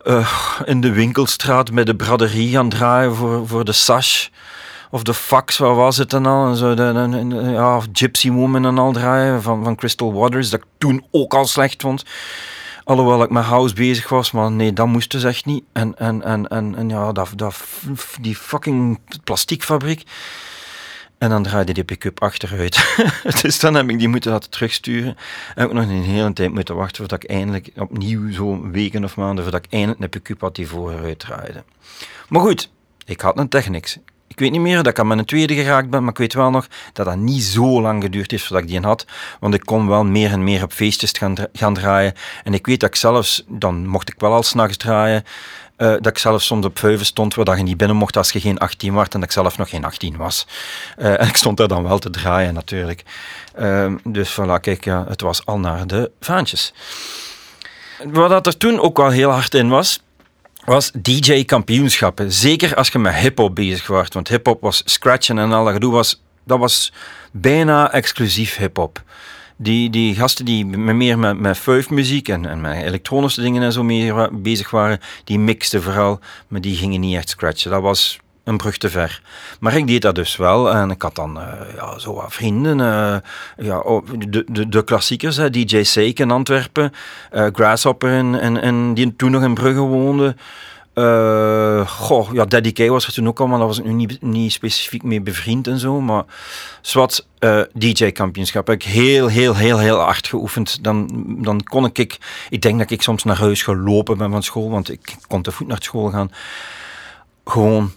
[0.04, 0.28] uh,
[0.64, 4.28] in de winkelstraat met de braderie gaan draaien voor, voor de Sash
[4.90, 6.48] of de fax, wat was het dan al?
[6.48, 10.66] En zo, de, ja, Gypsy Woman en al draaien van, van Crystal Waters, dat ik
[10.78, 12.04] toen ook al slecht vond.
[12.84, 15.64] Alhoewel ik met house bezig was, maar nee, dat moest dus echt niet.
[15.72, 17.64] En, en, en, en, en ja, dat, dat,
[18.20, 20.02] die fucking plastiekfabriek.
[21.18, 22.96] En dan draaide die pick-up achteruit.
[23.42, 25.08] dus dan heb ik die moeten laten terugsturen.
[25.08, 25.16] En
[25.54, 29.16] heb ik nog een hele tijd moeten wachten voordat ik eindelijk opnieuw, zo weken of
[29.16, 31.64] maanden, voordat ik eindelijk een pick-up had die vooruit draaide.
[32.28, 32.70] Maar goed,
[33.04, 33.98] ik had een Technics.
[34.34, 36.50] Ik weet niet meer dat ik aan mijn tweede geraakt ben, maar ik weet wel
[36.50, 39.06] nog dat dat niet zo lang geduurd is voordat ik die had.
[39.40, 42.12] Want ik kon wel meer en meer op feestjes gaan, gaan draaien.
[42.44, 45.24] En ik weet dat ik zelfs, dan mocht ik wel al s'nachts draaien,
[45.76, 48.40] uh, dat ik zelfs soms op vijven stond waar je niet binnen mocht als je
[48.40, 50.46] geen 18 was en dat ik zelf nog geen 18 was.
[50.98, 53.02] Uh, en ik stond daar dan wel te draaien natuurlijk.
[53.58, 56.72] Uh, dus voilà, kijk, het was al naar de vaantjes.
[58.04, 60.00] Wat dat er toen ook wel heel hard in was,
[60.64, 62.32] was DJ-kampioenschappen.
[62.32, 64.08] Zeker als je met hip-hop bezig was.
[64.12, 66.22] Want hip-hop was scratchen en al dat gedoe was.
[66.44, 66.92] Dat was
[67.32, 69.02] bijna exclusief hip-hop.
[69.56, 73.82] Die, die gasten die meer met, met muziek en, en met elektronische dingen en zo
[73.82, 77.70] meer bezig waren, die mixten vooral, maar die gingen niet echt scratchen.
[77.70, 79.22] Dat was een brug te ver.
[79.60, 81.44] Maar ik deed dat dus wel en ik had dan uh,
[81.76, 82.78] ja, zo wat vrienden.
[82.78, 83.16] Uh,
[83.66, 86.92] ja, oh, de, de, de klassiekers, DJ Seik in Antwerpen,
[87.32, 90.36] uh, Grasshopper en, en die toen nog in Brugge woonde.
[91.86, 94.22] goh, ja, Daddy K was er toen ook al, maar daar was ik nu niet,
[94.22, 96.00] niet specifiek mee bevriend en zo.
[96.00, 96.24] Maar
[96.80, 97.26] zwart,
[97.72, 100.84] DJ-kampioenschap heb ik heel, heel, heel, heel hard geoefend.
[100.84, 101.08] Dan,
[101.42, 104.90] dan kon ik, ik denk dat ik soms naar huis gelopen ben van school, want
[104.90, 106.30] ik kon te voet naar school gaan.
[107.44, 107.92] Gewoon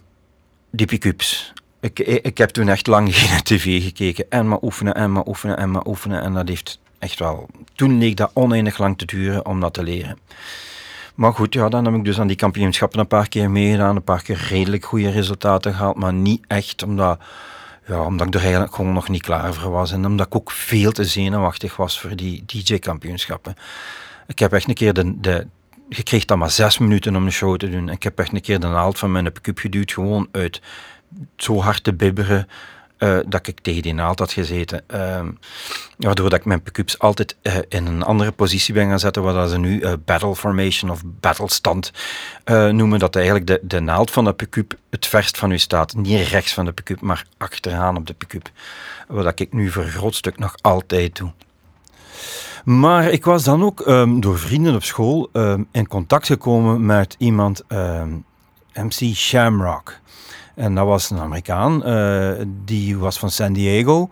[0.70, 1.54] die pick-ups.
[1.80, 4.26] Ik, ik heb toen echt lang geen tv gekeken.
[4.30, 6.22] En maar oefenen, en maar oefenen, en maar oefenen.
[6.22, 7.50] En dat heeft echt wel...
[7.76, 10.18] Toen leek dat oneindig lang te duren om dat te leren.
[11.16, 13.96] Maar goed, ja, dan heb ik dus aan die kampioenschappen een paar keer meegedaan.
[13.96, 15.98] Een paar keer redelijk goede resultaten gehaald.
[15.98, 17.20] Maar niet echt omdat,
[17.88, 19.92] ja, omdat ik er eigenlijk gewoon nog niet klaar voor was.
[19.92, 23.56] En omdat ik ook veel te zenuwachtig was voor die DJ-kampioenschappen.
[24.28, 25.48] Ik heb echt een keer de, de,
[25.90, 27.90] je kreeg dan maar zes minuten om een show te doen.
[27.90, 30.62] Ik heb echt een keer de naald van mijn pick-up geduwd, gewoon uit
[31.36, 32.48] zo hard te bibberen.
[32.98, 34.84] eh, dat ik tegen die naald had gezeten.
[34.88, 35.32] Ehm,
[35.98, 39.50] waardoor dat ik mijn pick-ups altijd eh, in een andere positie ben gaan zetten, wat
[39.50, 41.92] ze nu battle formation of battle stand
[42.72, 43.00] noemen.
[43.00, 45.96] Dat eigenlijk de, de naald van de pick-up het verst van u staat.
[45.96, 48.50] Niet rechts van de pick-up, maar achteraan op de pick-up.
[49.08, 51.32] Wat ik nu voor een groot stuk nog altijd doe.
[52.68, 57.16] Maar ik was dan ook ehm, door vrienden op school ehm, in contact gekomen met
[57.18, 57.64] iemand,
[58.74, 60.00] MC Shamrock.
[60.56, 62.32] En dat was een Amerikaan, uh,
[62.66, 64.10] die was van San Diego.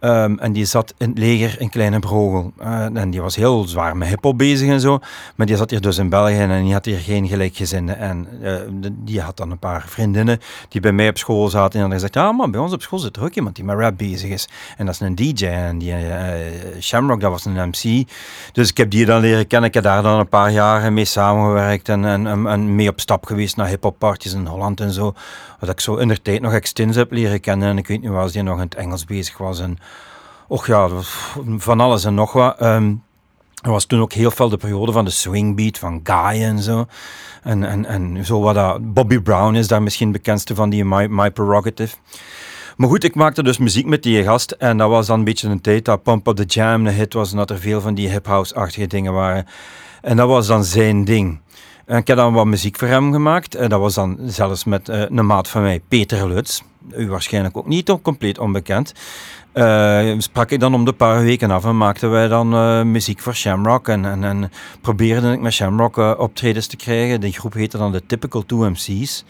[0.00, 2.52] Um, en die zat in het leger in Kleine Brogel.
[2.60, 4.98] Uh, en die was heel zwaar met hiphop bezig en zo.
[5.34, 7.98] Maar die zat hier dus in België en die had hier geen gelijkgezinden.
[7.98, 8.54] En uh,
[8.92, 11.72] die had dan een paar vriendinnen die bij mij op school zaten.
[11.72, 13.78] En hadden gezegd, ja maar bij ons op school zit er ook iemand die met
[13.78, 14.48] rap bezig is.
[14.76, 15.46] En dat is een DJ.
[15.46, 16.28] En die uh,
[16.80, 18.08] Shamrock, dat was een MC.
[18.52, 19.68] Dus ik heb die dan leren kennen.
[19.68, 21.88] Ik heb daar dan een paar jaren mee samengewerkt.
[21.88, 25.14] En, en, mee op stap geweest naar hiphop parties in Holland en zo.
[25.58, 27.68] Wat ik zo in de tijd nog extins heb leren kennen.
[27.68, 29.60] En ik weet niet was die nog in het Engels bezig was.
[29.60, 29.78] En
[30.50, 30.88] och ja,
[31.58, 32.62] van alles en nog wat.
[32.62, 33.02] Um,
[33.62, 36.86] er was toen ook heel veel de periode van de swingbeat, van Guy en zo.
[37.42, 41.06] En, en, en zo wat dat, Bobby Brown is daar misschien bekendste van, die My,
[41.06, 41.96] My Prerogative.
[42.76, 44.50] Maar goed, ik maakte dus muziek met die gast.
[44.50, 47.12] En dat was dan een beetje een tijd dat Pump Up The Jam een hit
[47.12, 47.30] was.
[47.30, 49.46] En dat er veel van die hip-house-achtige dingen waren.
[50.00, 51.40] En dat was dan zijn ding.
[51.86, 53.54] En ik heb dan wat muziek voor hem gemaakt.
[53.54, 56.60] En dat was dan zelfs met uh, een maat van mij, Peter Lutz.
[56.96, 58.92] U waarschijnlijk ook niet, toch compleet onbekend.
[59.54, 63.20] Uh, sprak ik dan om de paar weken af en maakten wij dan uh, muziek
[63.20, 63.88] voor Shamrock.
[63.88, 67.20] En, en, en probeerde ik met Shamrock uh, optredens te krijgen.
[67.20, 69.24] Die groep heette dan de Typical 2MC's.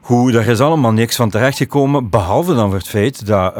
[0.00, 3.54] Hoe, daar is allemaal niks van terechtgekomen, behalve dan voor het feit dat,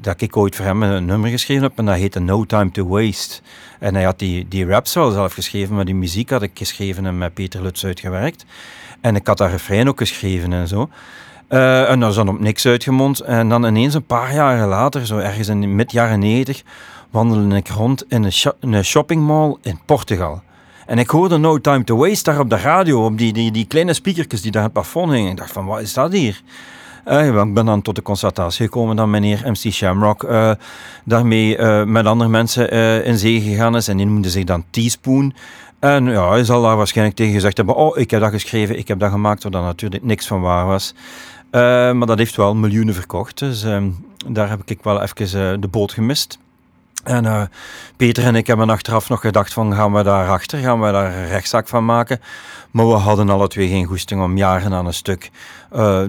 [0.00, 2.86] dat ik ooit voor hem een nummer geschreven heb en dat heette No Time to
[2.86, 3.40] Waste.
[3.78, 7.06] En hij had die, die raps wel zelf geschreven, maar die muziek had ik geschreven
[7.06, 8.44] en met Peter Lutz uitgewerkt.
[9.00, 10.88] En ik had daar refrein ook geschreven en zo.
[11.50, 13.20] Uh, en dat is dan op niks uitgemond.
[13.20, 16.62] En dan ineens een paar jaren later, zo ergens in mid jaren 90,
[17.10, 20.42] wandelde ik rond in een, sho een shoppingmall in Portugal.
[20.86, 23.66] En ik hoorde No Time to Waste daar op de radio, op die, die, die
[23.66, 25.30] kleine speakertjes die daar het plafond hingen.
[25.30, 26.42] Ik dacht van, wat is dat hier?
[27.08, 30.50] Uh, ik ben dan tot de constatatie gekomen dat meneer MC Shamrock uh,
[31.04, 32.70] daarmee met andere mensen
[33.04, 33.88] in zee gegaan is.
[33.88, 35.34] En die noemde zich dan Teaspoon.
[35.80, 38.88] En ja, hij zal daar waarschijnlijk tegen gezegd hebben, oh, ik heb dat geschreven, ik
[38.88, 40.94] heb dat gemaakt, waar dan natuurlijk niks van waar was.
[41.50, 41.60] Uh,
[41.92, 43.38] maar dat heeft wel miljoenen verkocht.
[43.38, 43.82] Dus uh,
[44.26, 46.38] daar heb ik wel even uh, de boot gemist.
[47.04, 47.42] En uh,
[47.96, 51.16] Peter en ik hebben achteraf nog gedacht van gaan we daar achter, gaan we daar
[51.16, 52.20] een rechtszaak van maken.
[52.70, 55.30] Maar we hadden alle twee geen goesting om jaren aan een stuk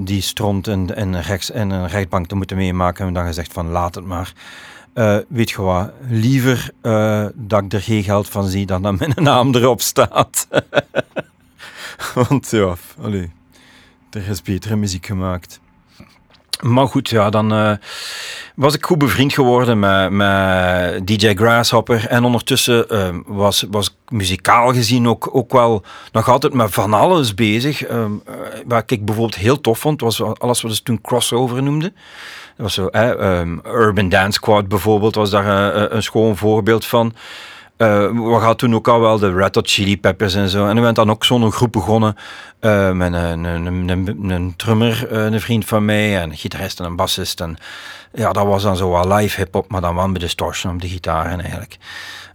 [0.01, 3.07] die stront in, in, rechts, in een rechtbank te moeten meemaken.
[3.07, 4.33] En dan gezegd van laat het maar.
[5.27, 6.69] weet je wat, liever
[7.33, 10.47] dat ik er geen geld van zie dan dat mijn naam erop staat.
[12.13, 13.31] Want ja, allee
[14.15, 15.59] er is betere muziek gemaakt.
[16.61, 17.71] Maar goed, ja, dan uh,
[18.55, 22.07] was ik goed bevriend geworden met, met DJ Grasshopper.
[22.07, 26.93] En ondertussen uh, was, was ik muzikaal gezien ook, ook wel nog altijd met van
[26.93, 27.89] alles bezig.
[27.89, 28.05] Uh,
[28.65, 31.95] wat ik bijvoorbeeld heel tof vond, was alles wat ze toen crossover noemden.
[32.57, 37.13] Dat was zo, um, Urban Dance Squad bijvoorbeeld, was daar een, een schoon voorbeeld van.
[37.81, 40.67] Uh, we hadden toen ook al wel de Red Hot Chili Peppers en zo.
[40.67, 42.15] En we zijn dan ook zo'n groep begonnen
[42.61, 46.79] uh, met een, een, een, een drummer, uh, een vriend van mij, en een gitarist
[46.79, 47.41] en een bassist.
[47.41, 47.57] En
[48.13, 50.87] ja, dat was dan zo wel live hip-hop, maar dan wel met distortion op de
[50.87, 51.77] gitaar eigenlijk.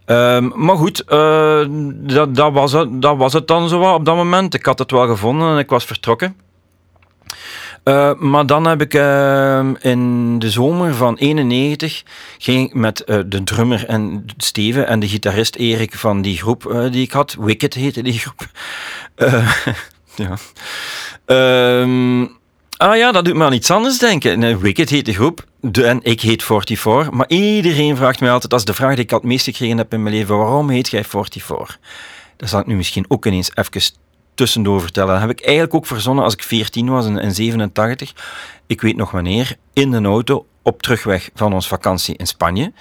[0.06, 1.04] Um, maar goed,
[2.14, 4.54] dat, dat, was het, dat was het dan zo op dat moment.
[4.54, 6.36] Ik had het wel gevonden en ik was vertrokken.
[7.88, 12.02] Uh, maar dan heb ik uh, in de zomer van 91
[12.38, 17.02] ging met uh, de drummer en Steven en de gitarist Erik van die groep die
[17.02, 17.36] ik had.
[17.38, 18.46] Wicked heette die groep.
[20.16, 20.36] ja.
[21.80, 22.36] Um,
[22.76, 24.38] ah ja, dat doet me aan iets anders denken.
[24.38, 27.10] Nee, Wicked heet de groep en ik heet 44.
[27.10, 29.92] Maar iedereen vraagt mij altijd, dat is de vraag die ik het meest gekregen heb
[29.92, 31.78] in mijn leven, waarom heet jij 44?
[32.36, 33.80] Dat zal ik nu misschien ook ineens even
[34.36, 35.12] tussendoor vertellen.
[35.12, 38.14] Dat heb ik eigenlijk ook verzonnen als ik 14 was in, in 87.
[38.66, 42.72] Ik weet nog wanneer, in de auto op terugweg van onze vakantie in Spanje.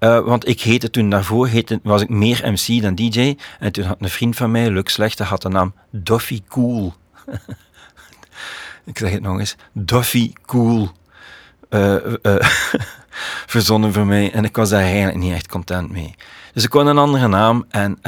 [0.00, 3.36] Uh, want ik heette toen daarvoor, heette, was ik meer MC dan DJ.
[3.58, 6.94] En toen had een vriend van mij, Luc Slechte, had de naam Duffy Cool.
[8.84, 10.88] ik zeg het nog eens, Duffy Cool.
[11.70, 11.96] Uh,
[13.46, 14.32] verzonnen voor mij.
[14.32, 16.14] En ik was daar eigenlijk niet echt content mee.
[16.52, 17.98] Dus ik kon een andere naam en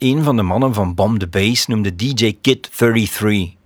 [0.00, 3.58] een van de mannen van Bomb the Bass noemde DJ Kid 33.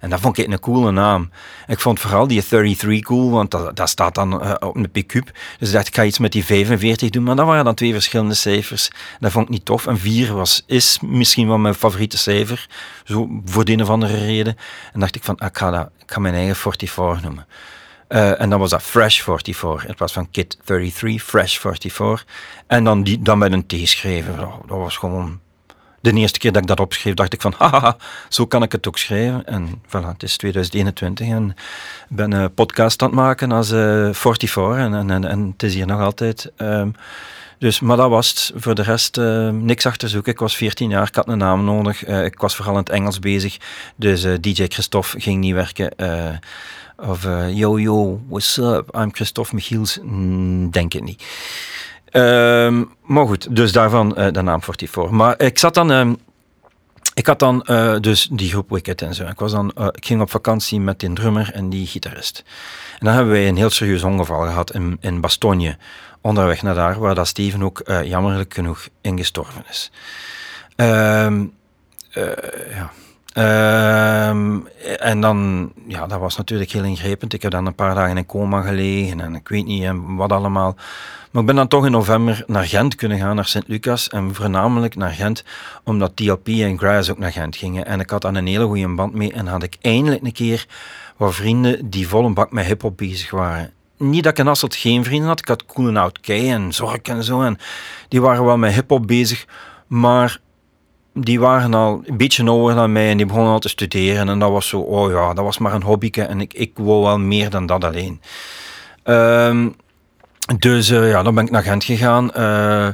[0.00, 1.30] En dat vond ik een coole naam.
[1.66, 5.30] Ik vond vooral die 33 cool, want dat, staat dan uh, op een pick-up.
[5.58, 7.22] Dus dacht, ik ga iets met die 45 doen.
[7.22, 8.90] Maar dat waren dan twee verschillende cijfers.
[9.20, 9.86] Dat vond ik niet tof.
[9.86, 12.68] En 4 was, is misschien wel mijn favoriete cijfer.
[13.04, 14.56] Zo voor de een of andere reden.
[14.92, 17.46] En dacht ik van, ah, ik, ga dat, ik mijn eigen 44 noemen.
[18.08, 19.86] Eh, en dan was dat Fresh 44.
[19.86, 22.26] Het was van Kid 33, Fresh 44.
[22.66, 24.36] En dan, die, dan met een T schrijven.
[24.36, 25.40] Dat, dat was gewoon...
[26.00, 27.96] De eerste keer dat ik dat opschreef, dacht ik van, haha,
[28.28, 29.46] zo kan ik het ook schrijven.
[29.46, 31.50] En voilà, het is 2021 en
[32.10, 35.62] ik ben een podcast aan het maken als uh, 44 en, en, en, en het
[35.62, 36.52] is hier nog altijd.
[36.56, 36.94] Um,
[37.58, 38.52] dus, maar dat was het.
[38.62, 40.32] Voor de rest uh, niks achterzoeken.
[40.32, 42.08] Ik was 14 jaar, ik had een naam nodig.
[42.08, 43.56] Uh, ik was vooral in het Engels bezig.
[43.96, 45.92] Dus DJ Christophe ging niet werken.
[46.96, 48.96] of yo yo, what's up?
[48.96, 49.98] I'm Christophe Michiels.
[50.70, 51.22] Denk ik niet.
[52.10, 55.10] Ehm, maar goed, dus daarvan de naam 44.
[55.10, 55.92] Maar ik zat dan...
[55.92, 56.14] Ehm,
[57.14, 57.66] ik had dan
[58.00, 59.26] dus die groep Wicked en zo.
[59.26, 62.44] Ik, was dan, ik ging op vakantie met die drummer en die gitarist.
[62.98, 65.76] En dan hebben wij een heel serieus ongeval gehad in, in Bastogne
[66.20, 69.90] onderweg naar daar, waar dat Steven ook jammerlijk genoeg ingestorven is.
[70.76, 71.52] Um,
[72.70, 72.90] ja.
[73.34, 74.66] Um,
[74.98, 77.32] en dan, ja, dat was natuurlijk heel ingrijpend.
[77.32, 80.76] Ik heb dan een paar dagen in coma gelegen en ik weet niet wat allemaal.
[81.30, 84.08] Maar ik ben dan toch in november naar Gent kunnen gaan, naar Sint-Lucas.
[84.08, 85.44] En voornamelijk naar Gent,
[85.84, 87.86] omdat TLP en Grass ook naar Gent gingen.
[87.86, 90.66] En ik had dan een hele goede band mee en had ik eindelijk een keer
[91.16, 94.74] wat vrienden die vol een bak met hip-hop bezig waren niet dat ik in Asselt
[94.74, 95.38] geen vrienden had.
[95.38, 97.42] Ik had Koen Oud Kei en Zork en zo.
[97.42, 97.58] En
[98.08, 99.46] die waren wel met hip-hop bezig.
[99.86, 100.40] Maar
[101.20, 104.28] die waren al een beetje ouder dan mij en die begonnen al te studeren.
[104.28, 106.22] En dat was zo, oh ja, dat was maar een hobbyke.
[106.22, 108.20] En ik, ik wou wel meer dan dat alleen.
[109.04, 109.74] Um,
[110.58, 112.30] dus uh, ja, dan ben ik naar Gent gegaan.
[112.36, 112.88] Uh,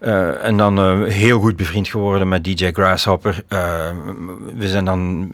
[0.00, 3.44] uh, en dan heel goed bevriend geworden met DJ Grasshopper.
[4.54, 5.32] We zijn dan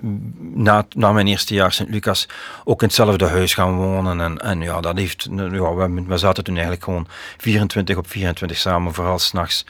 [0.55, 2.29] na, na mijn eerste jaar Sint-Lucas
[2.64, 4.20] ook in hetzelfde huis gaan wonen.
[4.20, 8.57] En, en ja, dat heeft, ja, we, we zaten toen eigenlijk gewoon 24 op 24
[8.57, 9.66] samen, vooral s'nachts.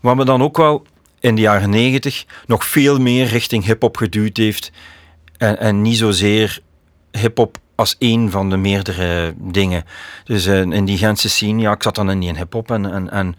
[0.00, 0.86] Wat me dan ook wel
[1.24, 4.72] in de jaren 90 nog veel meer richting hip-hop geduwd heeft.
[5.36, 6.60] En, en niet zozeer
[7.10, 9.84] hip-hop als één van de meerdere dingen.
[10.24, 13.36] Dus in die Gentse scene, ja, ik zat dan in die hip-hop en, en, en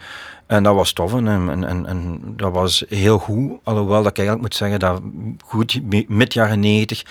[0.48, 3.52] en dat was tof en, en, en, en, dat was heel goed.
[3.64, 5.02] Alhoewel dat ik eigenlijk moet zeggen dat
[5.44, 7.04] goed, mid jaren 90,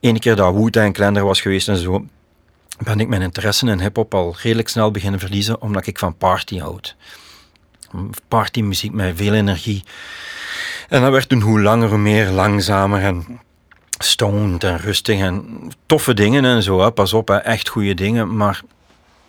[0.00, 2.04] ene keer dat Wu-Tang Clan was geweest en zo,
[2.84, 6.58] ben ik mijn interesse in hip-hop al redelijk snel beginnen verliezen, omdat ik van party
[6.58, 6.96] houd.
[8.28, 9.84] Partymuziek met veel energie.
[10.88, 13.40] En dat werd toen hoe langer hoe meer langzamer en
[13.98, 15.44] stoned en rustig en
[15.86, 16.80] toffe dingen en zo.
[16.80, 16.92] Hè.
[16.92, 17.36] Pas op, hè.
[17.36, 18.36] echt goede dingen.
[18.36, 18.62] Maar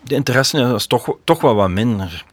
[0.00, 2.24] de interesse was toch, toch wel wat minder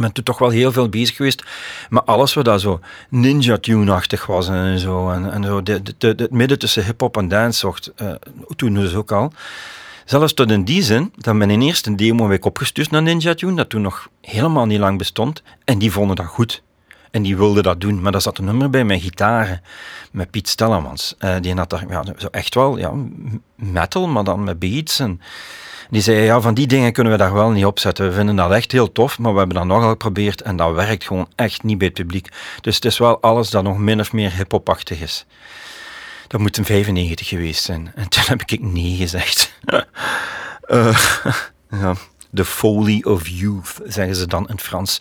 [0.00, 1.44] ben toen toch wel heel veel bezig geweest.
[1.88, 5.10] Maar alles wat dat zo ninja tune-achtig was en zo.
[5.10, 7.92] En, en zo de, de, het midden tussen hip-hop en dance zocht.
[8.02, 8.12] Uh,
[8.56, 9.32] toen dus ook al.
[10.10, 13.68] Zelfs tot in die zin dat mijn eerste demo week opgestuurd naar Ninja Tune, dat
[13.68, 15.42] toen nog helemaal niet lang bestond.
[15.64, 16.62] En die vonden dat goed.
[17.10, 18.02] En die wilden dat doen.
[18.02, 19.62] Maar dat zat een nummer bij met gitaren.
[20.12, 21.14] Met Piet Stellemans.
[21.18, 22.92] Uh, die had daar ja, zo echt wel ja,
[23.54, 24.98] metal, maar dan met beats.
[24.98, 25.20] En,
[25.90, 28.08] die zei, ja, van die dingen kunnen we daar wel niet opzetten.
[28.08, 31.04] We vinden dat echt heel tof, maar we hebben dat nogal geprobeerd en dat werkt
[31.04, 32.28] gewoon echt niet bij het publiek.
[32.60, 35.26] Dus het is wel alles dat nog min of meer hip-hopachtig is.
[36.30, 37.92] Dat moet een 95 geweest zijn.
[37.94, 39.52] En toen heb ik nee gezegd.
[40.68, 40.98] uh,
[41.80, 41.94] ja,
[42.34, 45.00] the folly of youth, zeggen ze dan in Frans.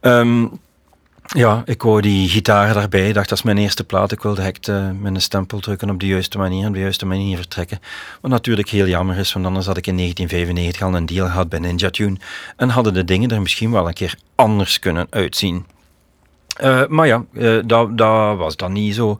[0.00, 0.60] Um,
[1.26, 3.08] ja, ik wou die gitaar daarbij.
[3.08, 4.12] Ik dacht, dat is mijn eerste plaat.
[4.12, 7.36] Ik wilde direct uh, mijn stempel drukken op de juiste manier, op de juiste manier
[7.36, 7.80] vertrekken.
[8.20, 11.48] Wat natuurlijk heel jammer is, want anders had ik in 1995 al een deal gehad
[11.48, 12.16] bij Ninja Tune.
[12.56, 15.66] En hadden de dingen er misschien wel een keer anders kunnen uitzien.
[16.62, 17.24] Uh, maar ja,
[17.64, 19.18] dat, dat was dan niet zo.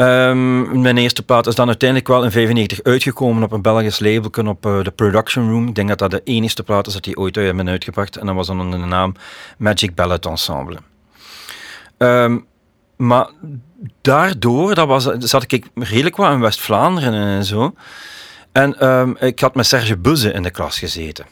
[0.00, 4.44] Um, mijn eerste plaat is dan uiteindelijk wel in 95 uitgekomen op een Belgisch label
[4.44, 5.68] op uh, de Production Room.
[5.68, 8.16] Ik denk dat dat de enige plaat is dat die ooit hebben uitgebracht.
[8.16, 9.14] En dat was dan onder de naam
[9.56, 10.78] Magic Ballet Ensemble.
[11.98, 12.46] Um,
[12.96, 13.30] maar
[14.00, 17.74] daardoor, dat was, zat ik redelijk wat in West-Vlaanderen en zo.
[18.52, 21.26] En um, ik had met Serge Buzze in de klas gezeten.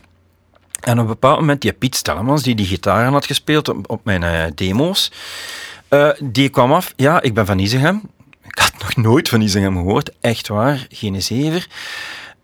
[0.80, 4.22] En op een bepaald moment, die Piet Stellemans, die die gitaar had gespeeld op, mijn
[4.22, 5.12] uh, demo's,
[5.90, 6.92] uh, die kwam af.
[6.96, 8.02] Ja, ik ben van Isegem.
[8.56, 10.10] Ik had nog nooit van Isegem gehoord.
[10.20, 11.66] Echt waar, geen zever.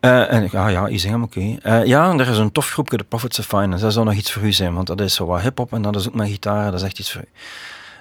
[0.00, 1.40] Uh, en ja, ja, Isegem, oké.
[1.40, 3.84] Uh, ja, er is een tof groepje, de Prophets of Finance.
[3.84, 5.96] Dat zou nog iets voor u zijn, want dat is zo wat hip-hop en dat
[5.96, 6.70] is ook met gitaar.
[6.70, 7.28] Dat is echt iets voor u.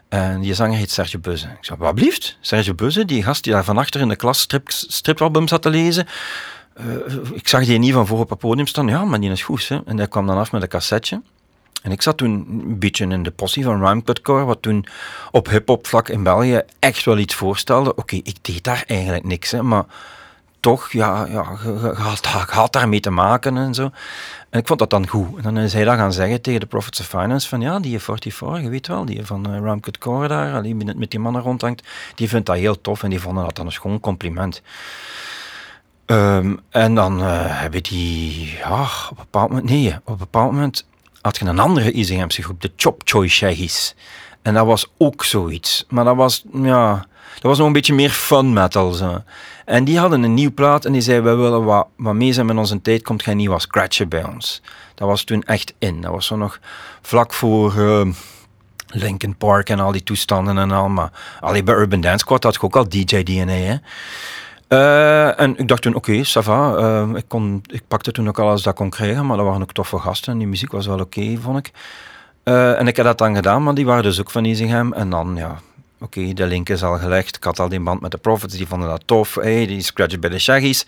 [0.09, 1.47] En die zanger heet Serge Buzze.
[1.47, 2.37] Ik zei, wat blieft?
[2.41, 5.69] Serge Buzze, die gast die daar van achter in de klas strip, stripalbums zat te
[5.69, 6.07] lezen.
[6.79, 8.87] Uh, ik zag die niet van voor op het podium staan.
[8.87, 9.67] Ja, maar die is goed.
[9.67, 9.79] Hè?
[9.85, 11.21] En hij kwam dan af met een cassetje.
[11.81, 14.85] En ik zat toen een beetje in de possie van Rhyme Core, wat toen
[15.31, 17.95] op hip-hop vlak in België echt wel iets voorstelde.
[17.95, 19.85] Oké, ik deed daar eigenlijk niks, hè, maar
[20.59, 23.89] toch, ja, ja je, had, had daarmee te maken en zo.
[24.49, 25.37] En ik vond dat dan goed.
[25.37, 27.99] En dan is hij dat gaan zeggen tegen de Profits of Finance van ja, die
[27.99, 31.87] 44, je weet wel, die van uh, Ramcut Core daar, die met die mannen rondhangt,
[32.15, 34.61] die vindt dat heel tof en die vonden dat dan een schoon compliment.
[36.05, 40.51] Ehm, en dan eh, hebben die, ja, op een bepaald moment, nee, op een bepaald
[40.51, 40.85] moment
[41.21, 43.95] had je een andere Easy groep, de Chop Choy Shaggies.
[44.41, 45.85] En dat was ook zoiets.
[45.89, 48.91] Maar dat was, ja, dat was nog een beetje meer fun metal.
[48.91, 49.23] Zo.
[49.65, 52.45] En die hadden een nieuw plaat en die zei, we willen wat, wat mee zijn
[52.45, 54.61] met onze tijd, komt geen nieuwe scratcher bij ons.
[54.95, 56.01] Dat was toen echt in.
[56.01, 56.59] Dat was zo nog
[57.01, 57.75] vlak voor...
[57.75, 58.07] Uh,
[58.93, 60.89] Linkin Park en al die toestanden en al.
[60.89, 63.51] Maar allee, bij Urban Dance Squad had ik ook al DJ-DNA.
[63.51, 63.75] Hè.
[64.73, 66.77] Uh, en ik dacht toen, oké, okay, ça va.
[66.77, 69.71] Uh, ik, kon, ik pakte toen ook alles dat kon krijgen, maar dat waren ook
[69.71, 71.71] toffe gasten en die muziek was wel oké, vond ik.
[72.43, 74.93] Uh, en ik heb dat dan gedaan, maar die waren dus ook van Easingham.
[74.93, 75.59] En dan, ja,
[75.99, 77.35] oké, de link is al gelegd.
[77.35, 79.35] Ik had al die band met de Profits, die vonden dat tof.
[79.35, 80.85] Hey, die scratchen bij de Shaggies.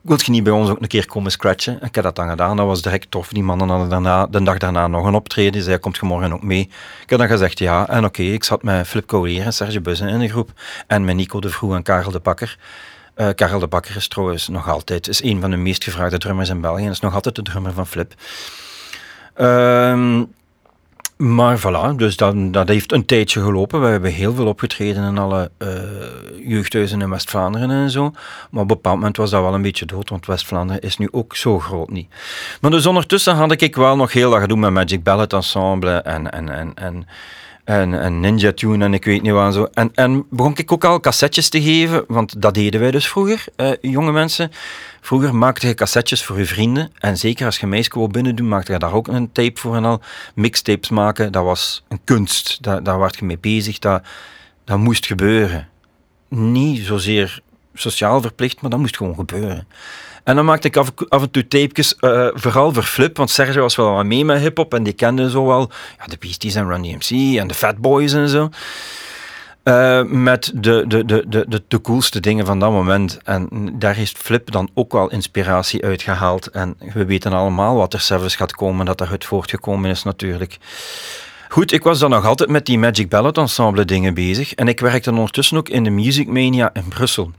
[0.00, 1.78] Wilt je niet bij ons ook een keer komen scratchen?
[1.82, 3.28] Ik heb dat dan gedaan, dat was direct tof.
[3.28, 5.52] Die mannen hadden daarna, de dag daarna nog een optreden.
[5.52, 6.60] Die zei, komt je morgen ook mee?
[7.02, 7.88] Ik heb dan gezegd ja.
[7.88, 10.50] En oké, ik zat met Flip Collier en Serge Bussen in de groep.
[10.86, 12.58] En met Nico de Vroeg en Karel de Bakker.
[13.16, 16.48] Uh, Karel de Bakker is trouwens nog altijd is een van de meest gevraagde drummers
[16.48, 16.84] in België.
[16.84, 18.14] En is nog altijd de drummer van Flip.
[19.36, 20.22] Uh,
[21.16, 23.80] maar voilà, dus dat, dat heeft een tijdje gelopen.
[23.80, 25.68] We hebben heel veel opgetreden in alle uh,
[26.48, 28.02] jeugdhuizen in West-Vlaanderen en zo.
[28.02, 28.12] Maar
[28.50, 31.36] op een bepaald moment was dat wel een beetje dood, want West-Vlaanderen is nu ook
[31.36, 32.08] zo groot niet.
[32.60, 36.30] Maar dus ondertussen had ik wel nog heel wat doen met Magic Ballet Ensemble en,
[36.30, 37.06] en, en, en
[37.66, 39.68] en, en Ninja Tune en ik weet niet wat en zo.
[39.72, 43.44] En, en begon ik ook al cassettes te geven, want dat deden wij dus vroeger,
[43.56, 44.50] uh, jonge mensen.
[45.00, 46.92] Vroeger maakte je cassettes voor je vrienden.
[46.98, 49.76] En zeker als je meisje wou binnen doen, maakte je daar ook een tape voor
[49.76, 50.00] en al.
[50.34, 52.62] Mixtapes maken, dat was een kunst.
[52.62, 54.02] Daar, daar werd je mee bezig, dat,
[54.64, 55.68] dat moest gebeuren.
[56.28, 57.40] Niet zozeer
[57.74, 59.66] sociaal verplicht, maar dat moest gewoon gebeuren.
[60.26, 63.76] En dan maakte ik af, en toe tapejes, uh, vooral voor Flip, want Sergio was
[63.76, 66.82] wel wat mee met hip-hop en die kende zo wel ja, de Beasties en Run
[66.82, 68.48] DMC en de Fat Boys en zo.
[69.64, 73.18] Uh, met de, de, de, de, de, coolste dingen van dat moment.
[73.24, 73.48] En
[73.78, 76.46] daar heeft Flip dan ook wel inspiratie uitgehaald.
[76.46, 80.58] En we weten allemaal wat er zelfs gaat komen, dat daaruit voortgekomen is natuurlijk.
[81.48, 84.54] Goed, ik was dan nog altijd met die Magic Ballad Ensemble dingen bezig.
[84.54, 87.32] En ik werkte ondertussen ook in de Music Mania in Brussel.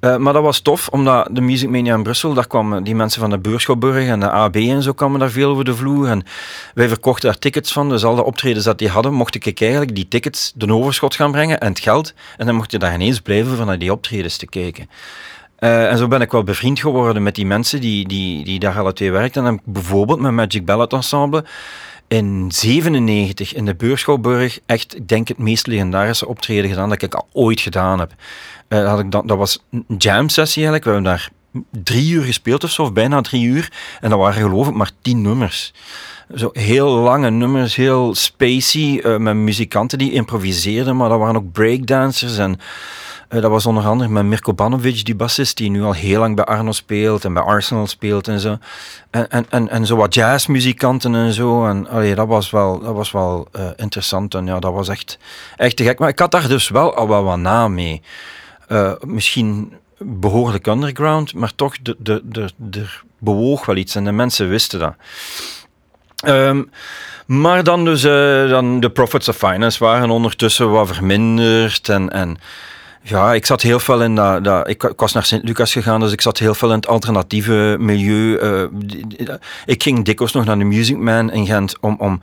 [0.00, 3.20] Uh, maar dat was tof, omdat de Music Mania in Brussel, daar kwamen die mensen
[3.20, 6.08] van de Beurschouwburg en de AB en zo kwamen daar veel over de vloer.
[6.08, 6.24] En
[6.74, 9.94] wij verkochten daar tickets van, dus al de optredens dat die hadden, mocht ik eigenlijk
[9.94, 12.14] die tickets, de overschot gaan brengen en het geld.
[12.36, 14.88] En dan mocht je daar ineens blijven van naar die optredens te kijken.
[15.58, 18.78] Uh, en zo ben ik wel bevriend geworden met die mensen die, die, die daar
[18.78, 19.46] alle twee werkten.
[19.46, 21.44] En bijvoorbeeld met Magic Ballet Ensemble
[22.08, 27.14] in 97 in de Beurschouwburg echt, ik denk, het meest legendarische optreden gedaan dat ik
[27.14, 28.12] al ooit gedaan heb.
[28.68, 30.84] Had ik dan, dat was een jam sessie eigenlijk.
[30.84, 31.30] We hebben daar
[31.82, 33.72] drie uur gespeeld of zo, of bijna drie uur.
[34.00, 35.72] En dat waren geloof ik maar tien nummers.
[36.34, 41.52] Zo heel lange nummers, heel spacey, uh, met muzikanten die improviseerden, maar dat waren ook
[41.52, 42.60] breakdancers en
[43.28, 46.36] uh, dat was onder andere met Mirko Banovic, die bassist, die nu al heel lang
[46.36, 48.58] bij Arno speelt en bij Arsenal speelt en zo.
[49.10, 51.66] En, en, en, en zo wat jazzmuzikanten en zo.
[51.66, 55.18] En dat was wel, dat was wel interessant en ja, dat was echt,
[55.56, 55.98] echt te gek.
[55.98, 58.02] Maar ik had daar dus wel al wel wat na mee.
[58.68, 61.74] Uh, misschien behoorlijk underground, maar toch,
[62.70, 64.94] er bewoog wel iets en de mensen wisten dat.
[66.24, 66.70] Um,
[67.26, 72.10] maar dan dus, uh, dan de Profits of Finance waren ondertussen wat verminderd en...
[72.10, 72.38] en
[73.08, 74.44] ja, ik zat heel veel in dat.
[74.44, 77.76] dat ik, ik, was naar Sint-Lucas gegaan, dus ik zat heel veel in het alternatieve
[77.78, 78.38] milieu.
[78.40, 82.20] Uh, ik ging dikwijls nog naar de Music Man in Gent om, om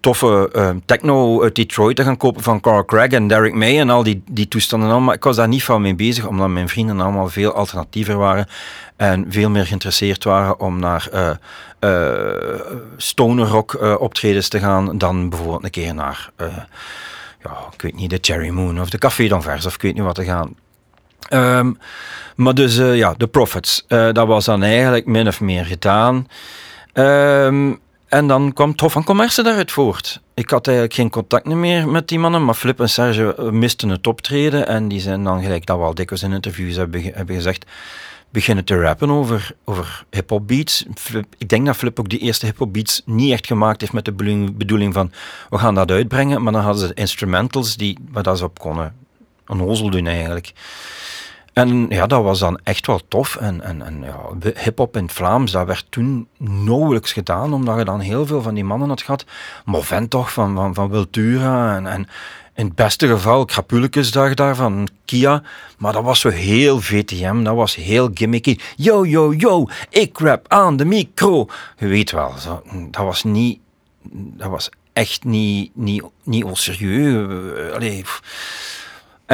[0.00, 3.90] toffe uh, techno uit Detroit te gaan kopen van Carl Craig en Derek May en
[3.90, 5.06] al die, die toestanden allemaal.
[5.06, 8.46] Maar ik was daar niet van mee bezig, omdat mijn vrienden allemaal veel alternatiever waren
[8.96, 11.30] en veel meer geïnteresseerd waren om naar uh,
[12.96, 16.30] stoner rock optredens te gaan dan bijvoorbeeld een keer naar
[17.42, 20.02] ja, ik weet niet, de Cherry Moon of de Café d'Anvers of ik weet niet
[20.02, 20.56] wat te gaan.
[21.30, 21.78] Um,
[22.36, 26.28] maar dus ja, de Profits, dat was dan eigenlijk min of meer gedaan.
[26.92, 27.80] Um,
[28.14, 30.20] en dan kwam Hof van Commerce daaruit voort.
[30.34, 34.06] Ik had eigenlijk geen contact meer met die mannen, maar Flip en Serge misten het
[34.06, 34.66] optreden.
[34.66, 37.66] En die zijn dan gelijk dat we al dikwijls in interviews hebben, hebben gezegd
[38.30, 40.84] beginnen te rappen over, over hip-hop beats.
[41.38, 44.12] ik denk dat Flip ook die eerste hip-hop beats niet echt gemaakt heeft met de
[44.52, 45.12] bedoeling van
[45.50, 48.94] we gaan dat uitbrengen, maar dan hadden ze instrumentals die, waar dat ze op konden
[49.46, 50.52] een hozel doen eigenlijk.
[51.54, 53.36] En ja, dat was dan echt wel tof.
[53.36, 57.84] En, en, en ja, hip-hop in het Vlaams, dat werd toen nauwelijks gedaan, omdat je
[57.84, 59.24] dan heel veel van die mannen had gehad.
[59.64, 62.08] Movent toch, van, van, van Wiltura en, en
[62.54, 65.42] in het beste geval Krapulekesdag daar van Kia.
[65.78, 68.58] Maar dat was zo heel VTM, dat was heel gimmicky.
[68.76, 71.46] Yo, yo, yo, ik rap aan de micro.
[71.78, 72.34] Je weet wel,
[72.90, 73.58] dat was niet...
[74.12, 77.72] Dat was echt niet, niet, niet serieus.
[77.74, 78.04] Allee,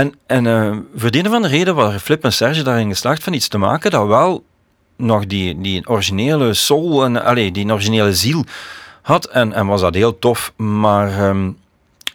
[0.01, 3.33] En, en uh, voor de een of reden waren Flip en Serge daarin geslaagd van
[3.33, 4.45] iets te maken dat wel
[4.97, 8.45] nog die, die originele soul en allee, die originele ziel
[9.03, 9.27] had.
[9.27, 10.53] En, en was dat heel tof.
[10.57, 11.59] Maar um,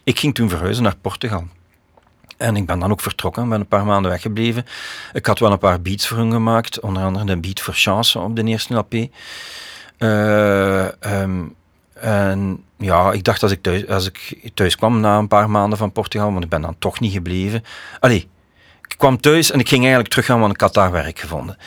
[0.03, 1.47] ik ging toen verhuizen naar Portugal.
[2.37, 4.65] En ik ben dan ook vertrokken, ben een paar maanden weggebleven.
[5.13, 8.19] Ik had wel een paar beats voor hun gemaakt, onder andere de beat voor Chance
[8.19, 8.93] op de eerste LP.
[9.99, 10.87] Uh,
[11.21, 11.55] um,
[11.93, 15.77] en ja, ik dacht als ik, thuis, als ik thuis kwam na een paar maanden
[15.77, 17.63] van Portugal, want ik ben dan toch niet gebleven.
[17.99, 18.29] Allee,
[18.87, 21.57] ik kwam thuis en ik ging eigenlijk teruggaan, want ik had daar werk gevonden.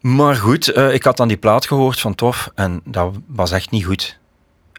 [0.00, 3.70] Maar goed, uh, ik had dan die plaat gehoord van Tof en dat was echt
[3.70, 4.18] niet goed.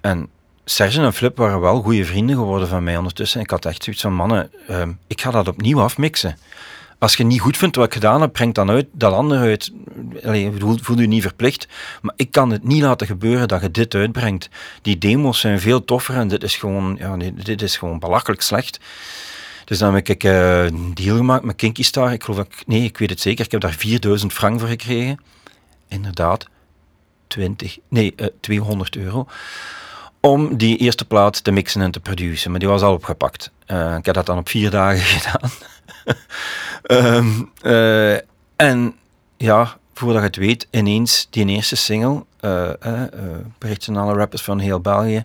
[0.02, 0.30] En
[0.66, 3.42] Serge en Flip waren wel goede vrienden geworden van mij ondertussen.
[3.42, 6.38] Ik had echt zoiets van, mannen, uh, ik ga dat opnieuw afmixen.
[7.00, 9.72] Als je niet goed vindt wat ik gedaan heb, breng dan uit dat ander uit.
[10.24, 11.68] Allee, voel, voel je niet verplicht.
[12.02, 14.50] Maar ik kan het niet laten gebeuren dat je dit uitbrengt.
[14.82, 18.80] Die demos zijn veel toffer en dit is gewoon, ja, dit is gewoon belachelijk slecht.
[19.66, 22.14] Dus dan heb ik uh, een deal gemaakt met Kinky Star.
[22.14, 23.46] Ik geloof dat nee, ik weet het zeker.
[23.46, 25.20] Ik heb daar 4000 frank voor gekregen.
[25.88, 26.48] Inderdaad,
[27.28, 29.28] 20, nee, uh, 200 euro.
[30.26, 32.52] Om die eerste plaat te mixen en te produceren.
[32.52, 33.52] Maar die was al opgepakt.
[33.68, 35.52] Uh, ik heb dat dan op vier dagen gedaan.
[37.18, 38.18] um, uh,
[38.56, 38.96] en
[39.38, 42.70] ja, voordat je het weet, ineens die eerste single, uh,
[43.60, 45.24] uh, alle rappers van heel België,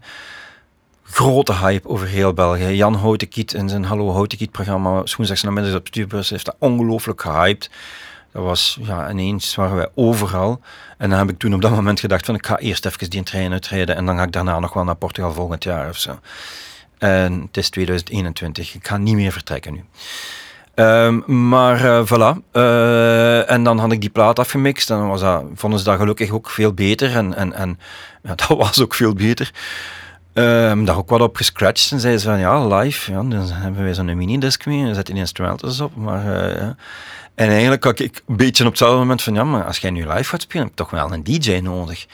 [1.02, 2.68] grote hype over heel België.
[2.68, 7.70] Jan Houtekiet in zijn Hallo Houtekiet programma, woensdags op Stuurbus, heeft dat ongelooflijk gehyped.
[8.32, 10.60] Dat was, ja, ineens waren wij overal.
[10.98, 13.22] En dan heb ik toen op dat moment gedacht van, ik ga eerst even die
[13.22, 16.18] trein uitrijden en dan ga ik daarna nog wel naar Portugal volgend jaar of zo.
[16.98, 19.84] En het is 2021, ik ga niet meer vertrekken nu.
[20.74, 22.38] Um, maar uh, voilà.
[22.52, 26.30] Uh, en dan had ik die plaat afgemixt en was dat, vonden ze dat gelukkig
[26.30, 27.16] ook veel beter.
[27.16, 27.78] En, en, en
[28.22, 29.50] ja, dat was ook veel beter.
[30.34, 33.12] Um, daar ook wat op gescratcht en zeiden ze van ja, live.
[33.12, 35.96] Dan hebben wij zo'n minidisc mee en zetten die instrumentals op.
[35.96, 36.76] Maar, uh, ja.
[37.40, 40.06] En eigenlijk had ik een beetje op hetzelfde moment van ja, maar als jij nu
[40.06, 42.06] live gaat spelen, heb je toch wel een DJ nodig.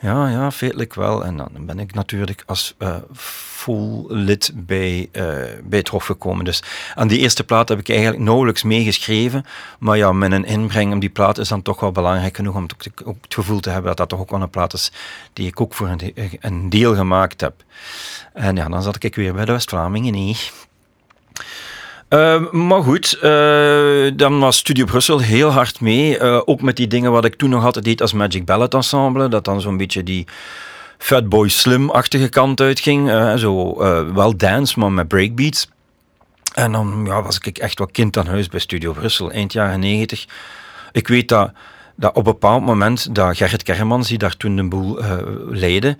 [0.00, 1.24] Ja, ja, feitelijk wel.
[1.24, 5.22] En dan ben ik natuurlijk als uh, full lid bij, uh,
[5.64, 6.44] bij het Hof gekomen.
[6.44, 6.62] Dus
[6.94, 9.44] aan die eerste plaat heb ik eigenlijk nauwelijks meegeschreven.
[9.78, 12.66] Maar ja, met een inbreng op die plaat is dan toch wel belangrijk genoeg om
[13.04, 14.92] ook het gevoel te hebben dat dat toch ook wel een plaat is
[15.32, 17.54] die ik ook voor een, een deel gemaakt heb.
[18.32, 20.12] En ja, dan zat ik weer bij de West-Vlamingen.
[20.12, 20.36] Nee.
[22.16, 26.18] Uh, maar goed, uh, dan was Studio Brussel heel hard mee.
[26.18, 29.28] Uh, ook met die dingen wat ik toen nog altijd deed als Magic Ballet Ensemble.
[29.28, 30.26] Dat dan zo'n beetje die
[30.98, 33.10] Fatboy Slim-achtige kant uitging.
[33.38, 33.76] zo
[34.14, 35.68] wel dance, maar met breakbeats.
[36.54, 39.80] En dan ja, was ik echt wel kind aan huis bij Studio Brussel, eind jaren
[39.80, 40.26] negentig.
[40.92, 41.50] Ik weet dat,
[41.96, 44.98] dat op een bepaald moment dat Gerrit Kermans, die daar toen de boel
[45.50, 45.96] leidde,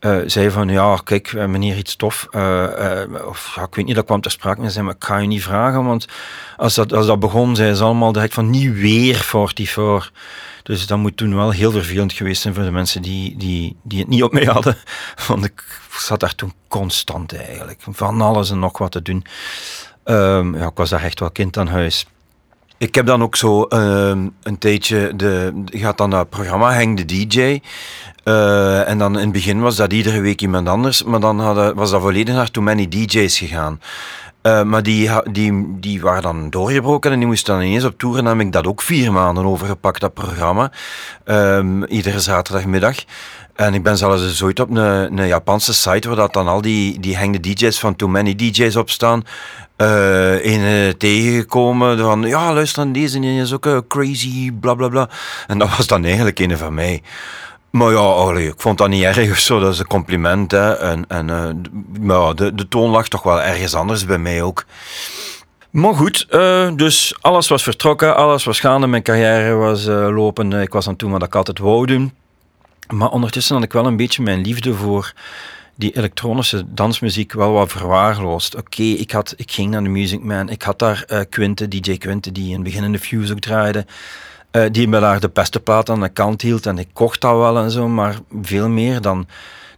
[0.00, 2.26] uh, zei van ja, kijk, meneer iets tof.
[2.30, 4.60] Uh, of ja, ik weet niet, dat kwam ter sprake.
[4.60, 6.06] Maar zei, maar ik ga je niet vragen, want
[6.56, 10.12] als dat, als dat begon, zei ze allemaal direct van niet weer 44.
[10.62, 13.98] Dus dat moet toen wel heel vervelend geweest zijn voor de mensen die, die, die
[13.98, 14.76] het niet op mij hadden.
[15.28, 17.80] Want ik zat daar toen constant eigenlijk.
[17.90, 19.24] Van alles en nog wat te doen.
[20.04, 22.06] Um, ja, ik was daar echt wel kind aan huis.
[22.80, 24.12] Ik heb dan ook zo uh,
[24.42, 27.60] een tijdje, de, gaat dan dat programma Hang de DJ.
[28.24, 31.74] Uh, en dan in het begin was dat iedere week iemand anders, maar dan hadden,
[31.74, 33.80] was dat volledig naar Too Many DJ's gegaan.
[34.42, 38.18] Uh, maar die, die, die waren dan doorgebroken en die moesten dan ineens op tour.
[38.18, 40.72] En dan heb ik dat ook vier maanden overgepakt, dat programma.
[41.24, 42.96] Um, iedere zaterdagmiddag.
[43.60, 47.00] En ik ben zelfs ooit op een, een Japanse site waar dat dan al die,
[47.00, 49.24] die hangde DJ's van Too Many DJ's op staan.
[49.76, 55.08] Uh, een tegengekomen van ja, luister deze, is ook uh, crazy, bla bla bla.
[55.46, 57.02] En dat was dan eigenlijk een van mij.
[57.70, 60.50] Maar ja, allee, ik vond dat niet erg of zo, dat is een compliment.
[60.50, 60.76] Hè.
[60.76, 61.48] En, en, uh,
[62.00, 64.64] maar de, de toon lag toch wel ergens anders bij mij ook.
[65.70, 70.52] Maar goed, uh, dus alles was vertrokken, alles was gaande, mijn carrière was uh, lopen.
[70.52, 72.12] Ik was aan het doen wat ik altijd wou doen.
[72.90, 75.12] Maar ondertussen had ik wel een beetje mijn liefde voor
[75.80, 78.56] die elektronische dansmuziek wel wat verwaarloosd.
[78.56, 81.96] Oké, ik ik, ik ging naar de Music Man, ik had daar uh, Quinte, DJ
[81.96, 83.86] Quinte, die in het begin in de Fuse ook draaide.
[84.52, 87.36] Uh, die me daar de beste plaat aan de kant hield en ik kocht dat
[87.36, 89.26] wel en zo, maar veel meer dan,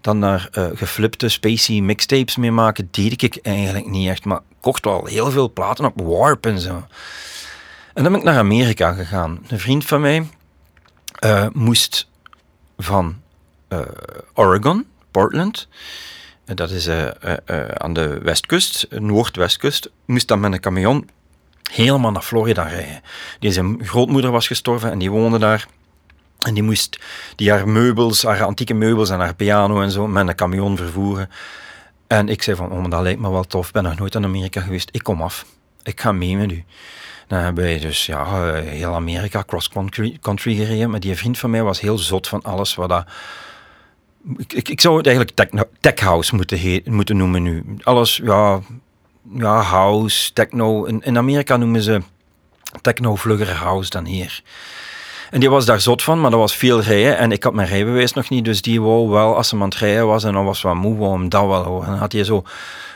[0.01, 4.85] dan naar uh, geflipte spacey mixtapes mee maken, deed ik eigenlijk niet echt, maar kocht
[4.85, 6.87] wel heel veel platen op Warp en zo.
[7.95, 9.39] En dan ben ik naar Amerika gegaan.
[9.49, 10.27] Een vriend van mij
[11.53, 12.11] moest
[12.83, 13.21] van
[14.35, 15.69] Oregon Portland.
[16.45, 19.91] Dat is uh, uh, aan de westkust, noordwestkust.
[20.05, 21.09] Moest dan met een camion
[21.71, 23.01] helemaal naar Florida rijden.
[23.39, 25.67] Die zijn grootmoeder was gestorven en die woonde daar.
[26.39, 26.99] En die moest
[27.37, 31.31] die haar meubels, haar antieke meubels en haar piano en zo met een camion vervoeren.
[32.07, 33.67] En ik zei van, oh, dat lijkt me wel tof.
[33.67, 34.89] Ik ben nog nooit in Amerika geweest.
[34.93, 35.47] Ik kom af.
[35.83, 36.65] ik ga mee met u.
[37.33, 40.91] Dan hebben wij dus ja, eh, heel Amerika cross-country country gereden.
[40.91, 43.07] Maar die vriend van mij was heel zot van alles wat dat...
[44.37, 47.65] Ik, ik, zou het eigenlijk tech house moeten, moeten noemen nu.
[47.83, 48.61] Alles, ja,
[49.35, 50.85] ja house, techno.
[50.85, 52.03] In, in Amerika noemen ze
[52.81, 54.43] techno vlugger house dan hier.
[55.33, 57.19] En die was daar zot van, maar dat was veel rijden.
[57.19, 59.75] En ik had mijn rijbewijs nog niet, dus die wou wel, als ze aan het
[59.75, 61.85] rijden was en dan was wat moe, wou hem dat wel horen.
[61.85, 62.45] En dan had hij zo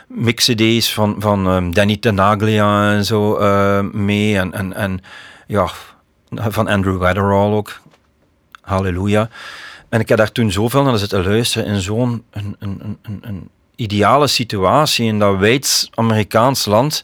[0.07, 4.37] mix-cd's van, van ehm, Danny Tenaglia en zo eh, mee.
[4.37, 5.01] En, en, en
[5.47, 5.69] ja,
[6.29, 7.79] van Andrew Weatherall ook.
[8.61, 9.29] Halleluja.
[9.89, 13.49] En ik heb daar toen zoveel naar zitten luisteren in zo'n een, een, een, een,
[13.75, 17.03] ideale situatie in dat wijds Amerikaans land.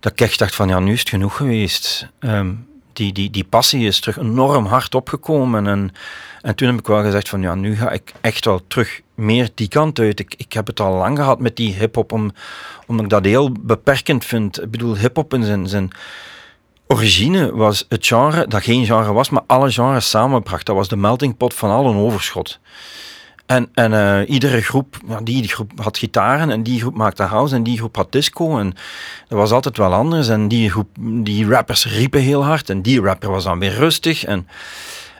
[0.00, 2.08] Dat ik echt dacht van ja, nu is het genoeg geweest.
[2.18, 2.50] Ehm,
[2.96, 5.66] die, die, die passie is terug enorm hard opgekomen.
[5.66, 5.92] En,
[6.40, 9.50] en toen heb ik wel gezegd van ja, nu ga ik echt wel terug meer
[9.54, 10.20] die kant uit.
[10.20, 12.32] Ik, ik heb het al lang gehad met die hip-hop, om,
[12.86, 14.62] omdat ik dat heel beperkend vind.
[14.62, 15.90] Ik bedoel, hip-hop in zijn, zijn
[16.86, 20.66] origine was het genre dat geen genre was, maar alle genres samenbracht.
[20.66, 22.58] Dat was de melting pot van al een overschot.
[23.46, 27.62] En, en eh, iedere groep, die groep had gitaren en die groep maakte house en
[27.62, 28.58] die groep had disco.
[28.58, 28.74] En
[29.28, 30.28] dat was altijd wel anders.
[30.28, 34.24] En die, groep, die rappers riepen heel hard en die rapper was dan weer rustig.
[34.24, 34.48] En,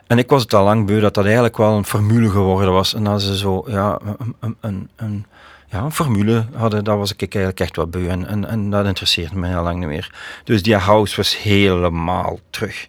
[0.07, 2.93] en ik was het al lang beu dat dat eigenlijk wel een formule geworden was.
[2.93, 3.99] En dat ze zo, ja,
[4.39, 5.25] een, een, een,
[5.67, 8.07] ja, een formule hadden, dat was ik eigenlijk echt wel beu.
[8.07, 10.13] En, en, dat interesseerde mij al lang niet meer.
[10.43, 12.87] Dus die house was helemaal terug.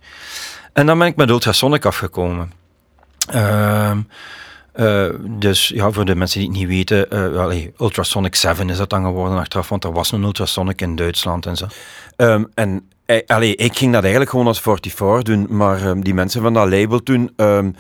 [0.72, 2.53] En dan ben ik met Ultrasonic afgekomen.
[3.26, 3.99] Ehm
[5.39, 7.09] dus ja, voor de mensen die het niet weten,
[7.39, 11.47] allee, Ultrasonic 7 is dat dan geworden achteraf, want er was een Ultrasonic in Duitsland
[11.47, 11.66] en zo.
[12.16, 16.14] Um, en eh, allee, ik ging dat eigenlijk gewoon als 44 doen, maar um, die
[16.14, 17.74] mensen van dat label toen, um,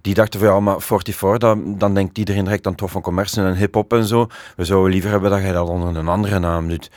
[0.00, 3.42] die dachten van ja, maar 44, dan, dan denkt iedereen direct aan Tof van Commerce
[3.42, 4.26] en hip-hop en zo.
[4.56, 6.90] We zouden liever hebben dat jij dat onder een andere naam doet.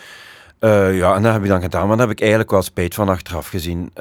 [0.60, 3.10] Ja, en dat heb ik dan gedaan, maar daar heb ik eigenlijk wel spijt van
[3.10, 3.92] achteraf gezien.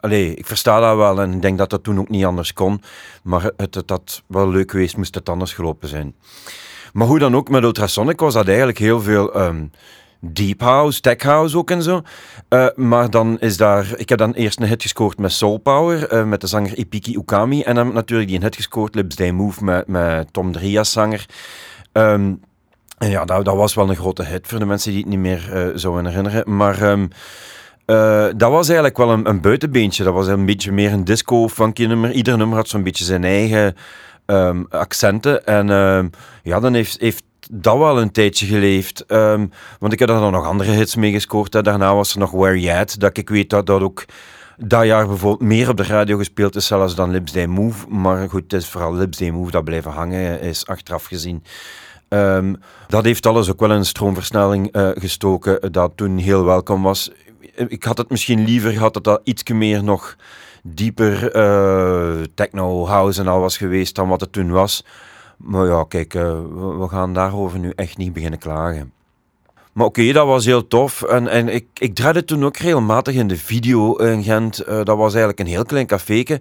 [0.00, 2.82] Allee, ik versta dat wel en ik denk dat dat toen ook niet anders kon.
[3.22, 6.14] Maar het, had wel leuk geweest, moest het anders gelopen zijn.
[6.92, 9.70] Maar hoe dan ook, met Ultrasonic was dat eigenlijk heel veel um,
[10.20, 12.02] deep house, tech house ook en zo.
[12.48, 13.92] Uh, maar dan is daar...
[13.96, 17.16] Ik heb dan eerst een hit gescoord met Soul Power, uh, met de zanger Ipiki
[17.16, 17.62] Ukami.
[17.62, 21.26] En dan natuurlijk die een hit gescoord, Lips They Move, met, met Tom Drias zanger.
[21.92, 22.40] Um,
[22.98, 25.18] en ja, dat, dat, was wel een grote hit voor de mensen die het niet
[25.18, 26.56] meer uh, zouden herinneren.
[26.56, 26.82] Maar...
[26.82, 27.08] Um,
[27.90, 30.04] uh, dat was eigenlijk wel een, een, buitenbeentje.
[30.04, 32.12] Dat was een beetje meer een disco-funky nummer.
[32.12, 33.76] Ieder nummer had zo'n beetje zijn eigen
[34.26, 35.46] um, accenten.
[35.46, 36.10] En um,
[36.42, 39.04] ja, dan heeft, heeft dat wel een tijdje geleefd.
[39.08, 41.52] Um, want ik heb daar dan nog andere hits mee gescoord.
[41.52, 41.62] Hè.
[41.62, 42.94] Daarna was er nog Where You At.
[42.98, 44.04] Dat ik weet dat dat ook
[44.56, 47.88] dat jaar bijvoorbeeld meer op de radio gespeeld is zelfs dan Lips They Move.
[47.88, 51.42] Maar goed, het is vooral Lips They Move dat blijven hangen, is achteraf gezien.
[52.88, 57.10] Dat heeft alles ook wel een stroomversnelling uh, gestoken, dat toen heel welkom was
[57.66, 60.16] ik had het misschien liever gehad dat dat iets meer nog
[60.62, 64.84] dieper uh, techno, house en al was geweest dan wat het toen was.
[65.36, 66.22] Maar ja, kijk, uh,
[66.78, 68.92] we, gaan daarover nu echt niet beginnen klagen.
[69.72, 71.02] Maar oké, dat was heel tof.
[71.02, 74.56] En, en ik, ik draaide toen ook regelmatig in de video in Gent.
[74.66, 76.40] Dat was eigenlijk een heel klein caféke.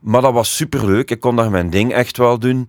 [0.00, 1.10] Maar dat was superleuk.
[1.10, 2.68] Ik kon daar mijn ding echt wel doen.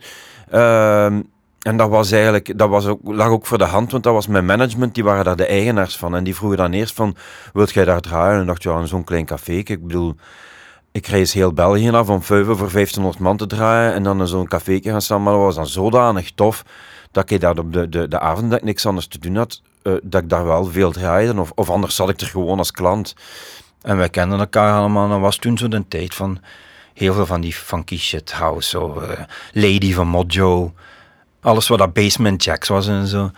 [1.66, 4.28] En dat was eigenlijk, dat was ook, lag ook voor de hand, want dat was
[4.28, 6.16] mijn management, die waren daar de eigenaars van.
[6.16, 7.16] En die vroegen dan eerst van,
[7.54, 8.40] wilt jij daar draaien?
[8.40, 9.52] En dacht, ja, zo'n klein café.
[9.52, 10.16] Ik bedoel,
[10.92, 14.28] ik reis heel België af om vijf voor 1500 man te draaien en dan in
[14.28, 15.24] zo'n café gaan staan.
[15.24, 16.64] Maar dat was dan zodanig tof,
[17.12, 19.62] dat ik daar op de, de, de avond dat ik niks anders te doen had,
[19.84, 21.40] uh, dat ik daar wel veel draaide.
[21.40, 23.16] Of, of anders zat ik er gewoon als klant.
[23.82, 25.04] En wij kenden elkaar allemaal.
[25.04, 26.40] En dat was toen zo de tijd van
[26.94, 28.70] heel veel van die funky shit house.
[28.70, 29.10] Zo, uh,
[29.54, 30.74] Lady van Mojo.
[31.46, 33.32] Alles wat dat basement jacks was en zo.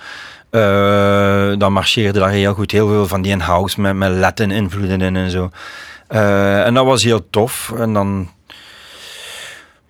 [0.51, 2.71] Uh, dan marcheerde daar heel goed.
[2.71, 5.49] Heel veel van die in-house met, met Latin invloeden in en zo.
[6.09, 7.73] Uh, en dat was heel tof.
[7.77, 8.29] En dan...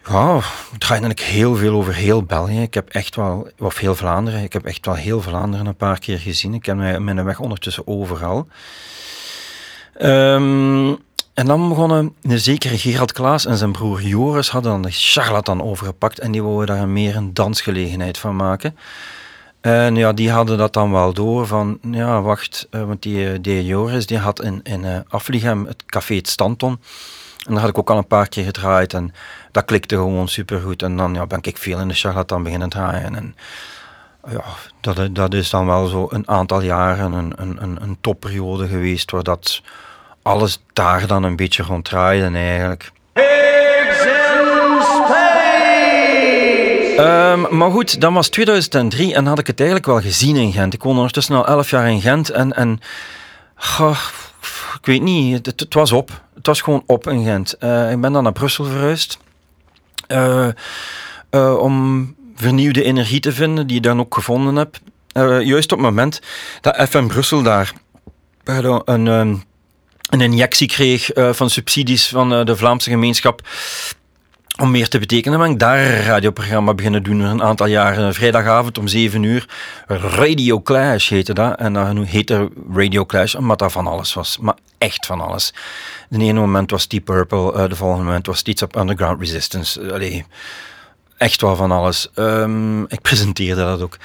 [0.10, 2.62] Ja, gaat eigenlijk heel veel over heel België.
[2.62, 3.50] Ik heb echt wel...
[3.60, 4.44] Of heel Vlaanderen.
[4.44, 6.54] Ik heb echt wel heel Vlaanderen een paar keer gezien.
[6.54, 8.48] Ik ken mijn, mijn weg ondertussen overal.
[10.02, 10.98] Um,
[11.38, 15.62] en dan begonnen een zekere Gerald Klaas en zijn broer Joris hadden dan de charlatan
[15.62, 18.78] overgepakt en die wouden daar meer een dansgelegenheid van maken.
[19.62, 24.06] En ja, die hadden dat dan wel door van, ja wacht, want die, die Joris
[24.06, 26.80] die had in, in Afligem het café Het Stanton.
[27.46, 29.14] En daar had ik ook al een paar keer gedraaid en
[29.52, 30.82] dat klikte gewoon supergoed.
[30.82, 33.16] En dan ja, ben ik veel in de charlatan beginnen draaien.
[33.16, 33.36] En
[34.30, 34.44] ja,
[34.82, 39.24] dat, dat is dan wel zo een aantal jaren een, een, een topperiode geweest waar
[39.24, 39.62] dat
[40.28, 42.92] alles daar dan een beetje rond draaide eigenlijk.
[47.00, 50.74] Um, maar goed, dat was 2003 en had ik het eigenlijk wel gezien in Gent.
[50.74, 52.80] Ik woon ondertussen al 11 jaar in Gent en, en
[54.80, 56.22] ik weet niet, het, was op.
[56.36, 57.54] Het was gewoon op in Gent.
[57.54, 59.18] Eh, ik ben dan naar Brussel verhuisd.
[60.08, 60.48] Eh,
[61.30, 64.78] eh, om vernieuwde energie te vinden, die ik dan ook gevonden heb.
[65.44, 66.22] Juist op het moment
[66.62, 67.74] dat FM Brussel daar
[68.44, 69.36] pardon, een, ehm,
[70.10, 73.42] een injectie kreeg eh, van subsidies van eh, de Vlaamse gemeenschap
[74.58, 78.14] om meer te betekenen, ben ik daar een radioprogramma beginnen doen een aantal jaren.
[78.14, 79.46] Vrijdagavond om 7 uur.
[79.88, 81.60] Radio Clash heette dat.
[81.60, 84.38] En dat heette Radio Clash omdat dat van alles was.
[84.38, 85.54] Maar echt van alles.
[86.10, 89.94] De ene moment was Deep Purple, eh, de volgende moment was iets op Underground Resistance.
[89.94, 90.26] Allee,
[91.18, 92.10] echt wel van alles.
[92.14, 93.98] Ehm, ik presenteerde dat ook.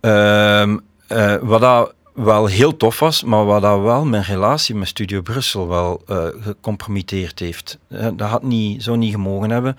[0.00, 0.76] Ehm,
[1.06, 5.20] eh, wat dat wel heel tof was, maar wat dat wel mijn relatie met Studio
[5.20, 7.78] Brussel wel eh, gecompromitteerd heeft.
[7.88, 9.76] Eh, dat had niet, zou niet gemogen hebben.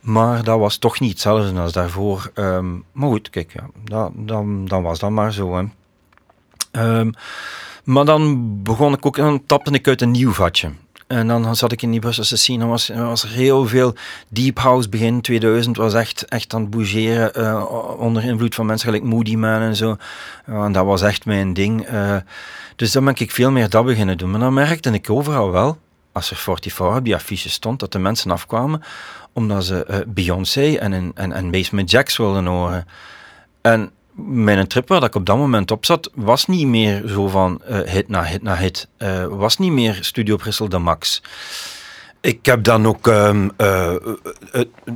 [0.00, 2.30] Maar dat was toch niet hetzelfde als daarvoor.
[2.34, 5.56] Ehm, maar goed, kijk, ja, dat, dan, dan was dat maar zo.
[5.56, 5.64] Hè.
[6.70, 7.10] Ehm,
[7.84, 10.72] maar dan begon ik ook, dan tapte ik uit een nieuw vatje.
[11.12, 13.94] En dan zat ik in die Brusselse scene, en was, was er heel veel
[14.28, 17.64] deep house begin 2000, was echt, echt aan het bougeren, eh,
[17.98, 19.96] onder invloed van mensen gelijk Moody Man en zo.
[20.46, 21.86] En dat was echt mijn ding.
[21.86, 22.16] eh.
[22.76, 24.30] dus dan ben ik veel meer dat beginnen doen.
[24.30, 25.78] Maar dan merkte ik overal wel,
[26.12, 28.82] als er 44 op die affiche stond, dat de mensen afkwamen
[29.32, 32.86] omdat ze eh, Beyoncé en, en, en, en Basement Jacks wilden horen.
[33.60, 37.62] En mijn trip waar ik op dat moment op zat, was niet meer zo van
[37.62, 38.88] eh, hit na hit na hit.
[38.96, 41.22] Eh, was niet meer Studio Brussel de max.
[42.20, 43.94] Ik heb dan ook, eh, eh,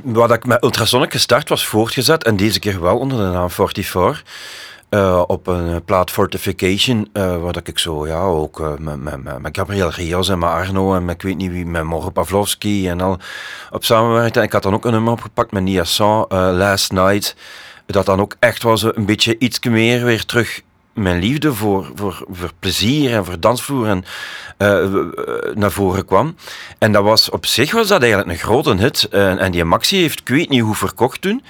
[0.03, 2.23] wat ik met Ultrasonic gestart was, voortgezet.
[2.23, 4.23] En deze keer wel onder de naam 44.
[4.89, 9.57] eh, op een plaat Fortification, eh waar ik zo, ja, ook eh, met, met, met,
[9.57, 13.01] Gabriel Rios en met Arno en met ik weet niet wie, met Morgen Pavlovski en
[13.01, 13.17] al
[13.71, 14.39] op samenwerkte.
[14.39, 17.35] En ik had dan ook een nummer opgepakt met Nia San, Last Night.
[17.87, 20.61] Dat dan ook echt wel zo een beetje iets meer weer terug
[20.97, 24.05] mijn liefde voor, voor, voor plezier en voor dansvloer en,
[24.57, 24.85] eh,
[25.53, 26.35] naar voren kwam.
[26.77, 29.03] En dat was, op zich was dat eigenlijk een grote hit.
[29.09, 31.43] En, die Maxi heeft, ik weet niet hoe verkocht toen.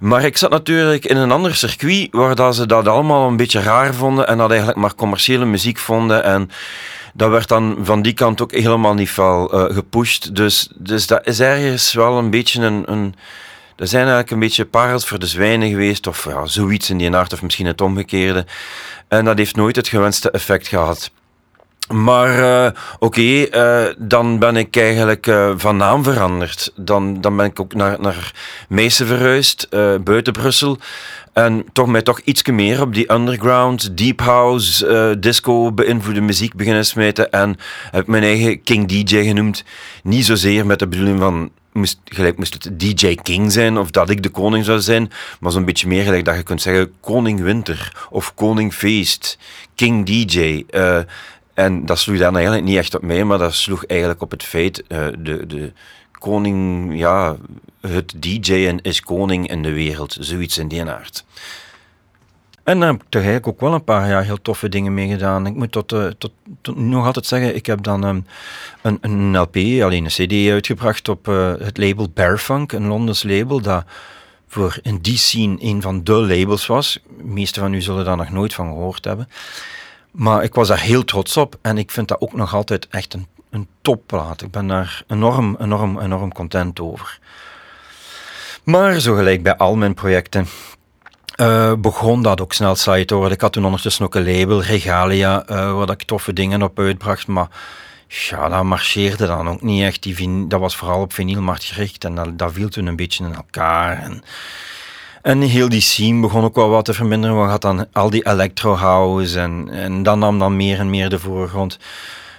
[0.00, 3.60] Maar ik zat natuurlijk in een ander circuit waar dat ze dat allemaal een beetje
[3.60, 6.24] raar vonden en dat eigenlijk maar commerciële muziek vonden.
[6.24, 6.50] En
[7.14, 10.34] dat werd dan van die kant ook helemaal niet veel eh, gepusht.
[10.34, 12.82] Dus, dus dat is ergens wel een beetje een...
[12.86, 13.14] een
[13.76, 17.32] dat zijn eigenlijk een beetje parels voor de zwijnen geweest, of zoiets in die aard,
[17.32, 18.46] of misschien het omgekeerde.
[19.08, 21.10] En dat heeft nooit het gewenste effect gehad.
[21.88, 26.72] Maar eh, oké, eh, dan ben ik eigenlijk eh, van naam veranderd.
[26.76, 28.32] Dan, dan ben ik ook naar, naar
[28.68, 29.68] Meissen verhuisd,
[30.04, 30.78] buiten Brussel.
[31.34, 36.54] En toch mij toch iets meer op die underground, deep house, eh, disco beïnvloede muziek
[36.54, 37.30] beginnen smeten.
[37.30, 37.56] En
[37.90, 39.64] heb mijn eigen King DJ genoemd.
[40.02, 44.10] Niet zozeer met de bedoeling van moest, gelijk moest het DJ King zijn of dat
[44.10, 45.10] ik de koning zou zijn,
[45.40, 49.38] maar zo'n beetje meer gelijk dat je kunt zeggen Koning Winter of Koning Feest,
[49.74, 50.64] King DJ.
[50.70, 50.98] eh,
[51.54, 54.42] en dat sloeg dan eigenlijk niet echt op mij, maar dat sloeg eigenlijk op het
[54.42, 55.72] feit, eh, de, de
[56.24, 57.36] koning, ja,
[57.80, 61.24] het DJ'en is koning in de wereld, zoiets in die aard.
[62.62, 65.46] En daar heb ik eigenlijk ook wel een paar jaar heel toffe dingen mee gedaan.
[65.46, 66.32] Ik moet tot, eh, tot,
[66.76, 68.20] nog altijd zeggen, ik heb dan ehm,
[68.82, 73.60] een, een LP, alleen een CD uitgebracht op eh, het label Bearfunk, een Londens label
[73.60, 73.84] dat
[74.48, 76.98] voor in die scene een van de labels was.
[77.16, 79.28] De meeste van u zullen daar nog nooit van gehoord hebben.
[80.10, 83.14] Maar ik was daar heel trots op en ik vind dat ook nog altijd echt
[83.14, 84.42] een, een topplaat.
[84.42, 87.18] Ik ben daar enorm, enorm, enorm content over.
[88.64, 90.46] Maar zo gelijk bij al mijn projecten
[91.34, 93.32] eh, begon dat ook snel saai te worden.
[93.32, 97.26] Ik had toen ondertussen ook een label, Regalia, eh, waar ik toffe dingen op uitbracht.
[97.26, 97.48] Maar
[98.08, 100.02] ja, dat marcheerde dan ook niet echt.
[100.02, 103.34] Die dat was vooral op vinylmarkt gericht en dat, dat viel toen een beetje in
[103.34, 104.02] elkaar.
[104.02, 104.22] En,
[105.22, 107.42] en heel die scene begon ook wel wat te verminderen.
[107.42, 111.08] We hadden dan al die electro house en, en dat nam dan meer en meer
[111.08, 111.78] de voorgrond.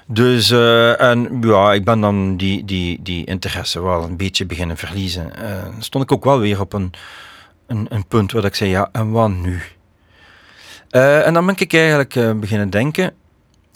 [0.08, 4.78] Dus, eh, en ja, ik ben dan die, die, die interesse wel een beetje beginnen
[4.78, 5.36] verliezen.
[5.36, 6.93] Eh, stond ik ook wel weer op een,
[7.68, 9.62] een, een punt waar ik zei, ja, en wat nu?
[10.89, 13.14] Eh, en dan ben ik eigenlijk beginnen denken,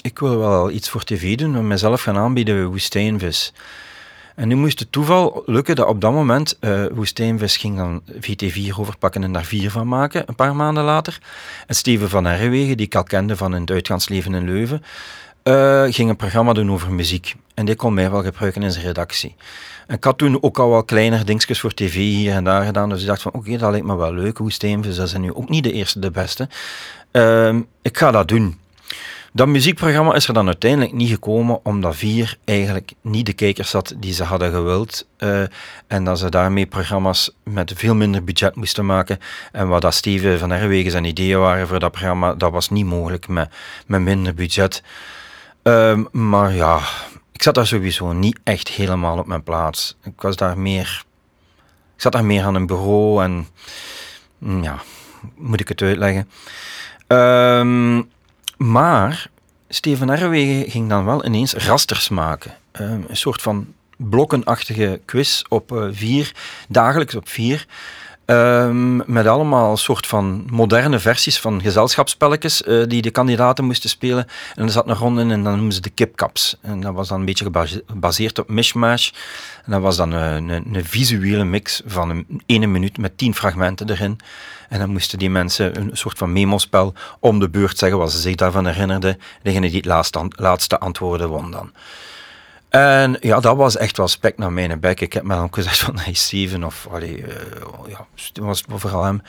[0.01, 3.53] ik wil wel iets voor tv doen, en mezelf gaan aanbieden Woestijnvis.
[4.35, 8.77] En nu moest het toeval lukken dat op dat moment eh Woestijnvis ging dan VT4
[8.77, 11.19] overpakken en daar vier van maken, een paar maanden later.
[11.67, 14.83] En Steven van Herrewegen, die ik al kende van het uitgaansleven in Leuven,
[15.43, 17.35] eh, ging een programma doen over muziek.
[17.53, 19.35] En die kon mij wel gebruiken in zijn redactie.
[19.87, 22.89] En ik had toen ook al wel kleiner dingetjes voor tv hier en daar gedaan.
[22.89, 24.37] Dus ik dacht van, oké, dat lijkt me wel leuk.
[24.37, 26.47] Woestijnvis, dat zijn nu ook niet de eerste, de beste.
[27.11, 28.57] Ehm, ik ga dat doen.
[29.33, 33.95] Dat muziekprogramma is er dan uiteindelijk niet gekomen, omdat Vier eigenlijk niet de kijkers had
[33.97, 35.07] die ze hadden gewild.
[35.17, 35.41] eh,
[35.87, 39.19] en dat ze daarmee programma's met veel minder budget moesten maken.
[39.51, 42.85] En wat dat Steven van Herwegen zijn ideeën waren voor dat programma, dat was niet
[42.85, 43.49] mogelijk met,
[43.85, 44.83] met minder budget.
[45.69, 46.79] Ehm, maar ja,
[47.31, 49.97] ik zat daar sowieso niet echt helemaal op mijn plaats.
[50.03, 51.03] Ik was daar meer...
[51.95, 53.47] Ik zat daar meer aan een bureau en...
[54.37, 54.79] mm, Ja,
[55.35, 56.29] moet ik het uitleggen.
[57.07, 58.01] Ehm,
[58.57, 59.29] maar
[59.69, 62.53] Steven Herwegen ging dan wel ineens rasters maken.
[62.71, 66.31] Ehm, een soort van blokkenachtige quiz op eh, vier,
[66.67, 67.65] dagelijks op vier.
[68.29, 74.25] Ehm, met allemaal soort van moderne versies van gezelschapsspelletjes eh, die de kandidaten moesten spelen.
[74.55, 76.57] En er zat een ronde in en dan noemen ze de kipkaps.
[76.61, 79.11] En dat was dan een beetje gebase- gebaseerd op mishmash.
[79.65, 83.35] En dat was dan een, een, een visuele mix van een ene minuut met tien
[83.35, 84.19] fragmenten erin.
[84.69, 88.19] En dan moesten die mensen een soort van memospel om de beurt zeggen wat ze
[88.19, 89.19] zich daarvan herinnerden.
[89.43, 91.71] Degene die het laatste, laatste antwoorden won dan.
[92.69, 95.01] En ja, dat was echt wel spek naar mijn bek.
[95.01, 97.35] Ik heb me dan ook gezegd van, hey Steven, of allee, eh,
[97.87, 99.21] ja, het was vooral hem.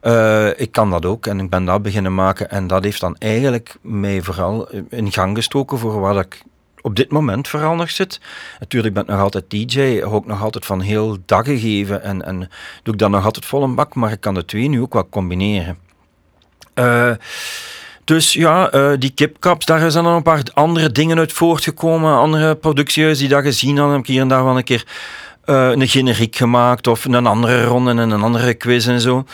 [0.00, 2.50] Eh, ik kan dat ook en ik ben dat beginnen maken.
[2.50, 6.42] En dat heeft dan eigenlijk mij vooral in gang gestoken voor waar ik
[6.80, 8.20] op dit moment vooral nog zit.
[8.58, 12.24] Natuurlijk ben ik nog altijd DJ, hou ook nog altijd van heel daggen geven en,
[12.24, 12.38] en
[12.82, 14.92] doe ik dat nog altijd vol een bak, maar ik kan de twee nu ook
[14.92, 15.78] wel combineren.
[16.74, 17.12] Eh,
[18.06, 22.16] dus ja, eh, die kipkaps, daar zijn dan een paar andere dingen uit voortgekomen.
[22.16, 23.94] Andere productiehuizen die dat gezien hadden.
[23.94, 24.84] Heb ik hier en daar wel een keer
[25.44, 29.24] eh, een generiek gemaakt of een andere ronde en een andere quiz en zo.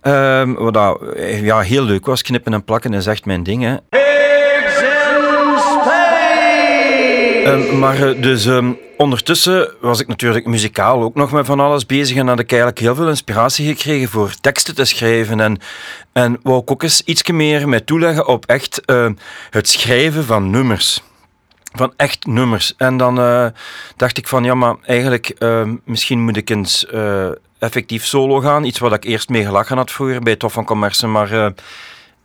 [0.00, 2.22] Ehm, wat dat, eh, ja, heel leuk was.
[2.22, 3.62] Knippen en plakken is echt mijn ding.
[3.62, 3.76] Hè.
[3.88, 4.35] Pigs
[7.46, 11.86] Ehm, maar eh, dus ehm, ondertussen was ik natuurlijk muzikaal ook nog met van alles
[11.86, 15.58] bezig en had ik eigenlijk heel veel inspiratie gekregen voor teksten te schrijven en,
[16.12, 19.14] en wou ik ook eens iets meer mij toeleggen op echt ehm,
[19.50, 21.02] het schrijven van nummers.
[21.72, 22.74] Van echt nummers.
[22.76, 23.46] En dan eh,
[23.96, 25.34] dacht ik van, ja, maar eigenlijk,
[25.84, 27.28] misschien moet ik eens eh,
[27.58, 28.64] effectief solo gaan.
[28.64, 31.52] Iets wat ik eerst mee gelachen had vroeger bij Tof van Commerce, maar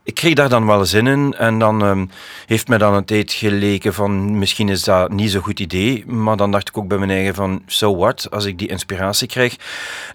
[0.04, 1.34] ik kreeg daar dan wel zin in.
[1.38, 2.06] En dan ehm,
[2.46, 6.06] heeft mij dan een tijd geleken van, misschien is dat niet zo'n goed idee.
[6.08, 9.28] Maar dan dacht ik ook bij mijn eigen van, so what, als ik die inspiratie
[9.28, 9.56] krijg.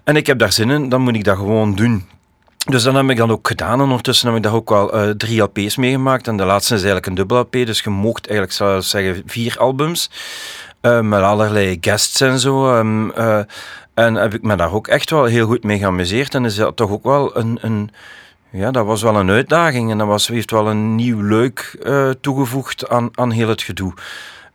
[0.03, 2.05] En ik heb daar zin in, dan moet ik dat gewoon doen.
[2.65, 3.79] Dus dan heb ik dat ook gedaan.
[3.79, 6.27] En ondertussen heb ik daar ook wel eh, drie LP's meegemaakt.
[6.27, 7.51] En de laatste is eigenlijk een dubbel LP.
[7.51, 10.09] Dus je mocht eigenlijk zelfs zeggen vier albums.
[10.81, 12.73] eh, met allerlei guests en zo.
[12.73, 13.39] ehm, eh,
[13.93, 16.35] en heb ik me daar ook echt wel heel goed mee geamuseerd.
[16.35, 17.57] En is dat toch ook wel een...
[17.61, 17.91] een
[18.51, 19.91] ja, dat was wel een uitdaging.
[19.91, 23.93] En dat was, heeft wel een nieuw leuk eh, toegevoegd aan, aan heel het gedoe.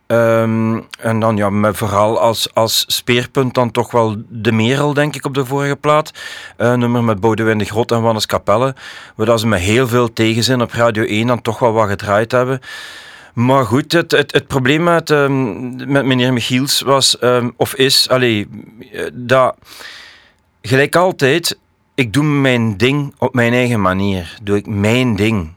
[0.07, 5.15] Ehm, en dan ja, met vooral als, als speerpunt dan toch wel De Merel, denk
[5.15, 6.11] ik, op de vorige plaat.
[6.57, 8.75] Een nummer met Boudewijn de Grot en Wannes Capelle.
[9.15, 12.59] Waar ze met heel veel tegenzin op Radio 1 dan toch wel wat gedraaid hebben.
[13.33, 18.09] Maar goed, het, het, het probleem met, ehm, met meneer Michiels was, ehm, of is,
[18.09, 18.47] allee,
[18.91, 19.55] eh, dat
[20.61, 21.57] gelijk altijd,
[21.95, 24.37] ik doe mijn ding op mijn eigen manier.
[24.41, 25.53] Doe ik mijn ding.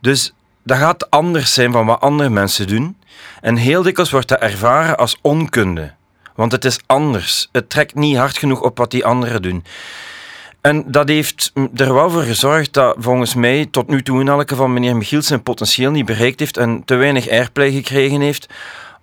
[0.00, 0.32] Dus
[0.64, 2.96] dat gaat anders zijn van wat andere mensen doen.
[3.40, 5.94] En heel dikwijls wordt dat ervaren als onkunde.
[6.34, 7.48] Want het is anders.
[7.52, 9.64] Het trekt niet hard genoeg op wat die anderen doen.
[10.60, 14.48] En dat heeft er wel voor gezorgd dat volgens mij tot nu toe in elk
[14.48, 18.46] geval meneer Michiels zijn potentieel niet bereikt heeft en te weinig airplay gekregen heeft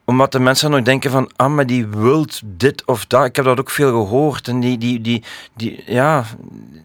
[0.10, 3.26] omdat de mensen nog denken van, ah, maar die wilt dit of dat.
[3.26, 4.48] Ik heb dat ook veel gehoord.
[4.48, 5.24] En die, die, die,
[5.56, 6.26] die ja,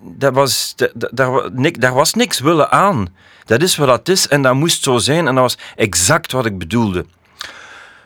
[0.02, 3.08] dat was, da- da- daar, daar was niks willen aan.
[3.44, 5.26] Dat is wat dat is en dat moest zo zijn.
[5.28, 7.06] En dat was exact wat ik bedoelde.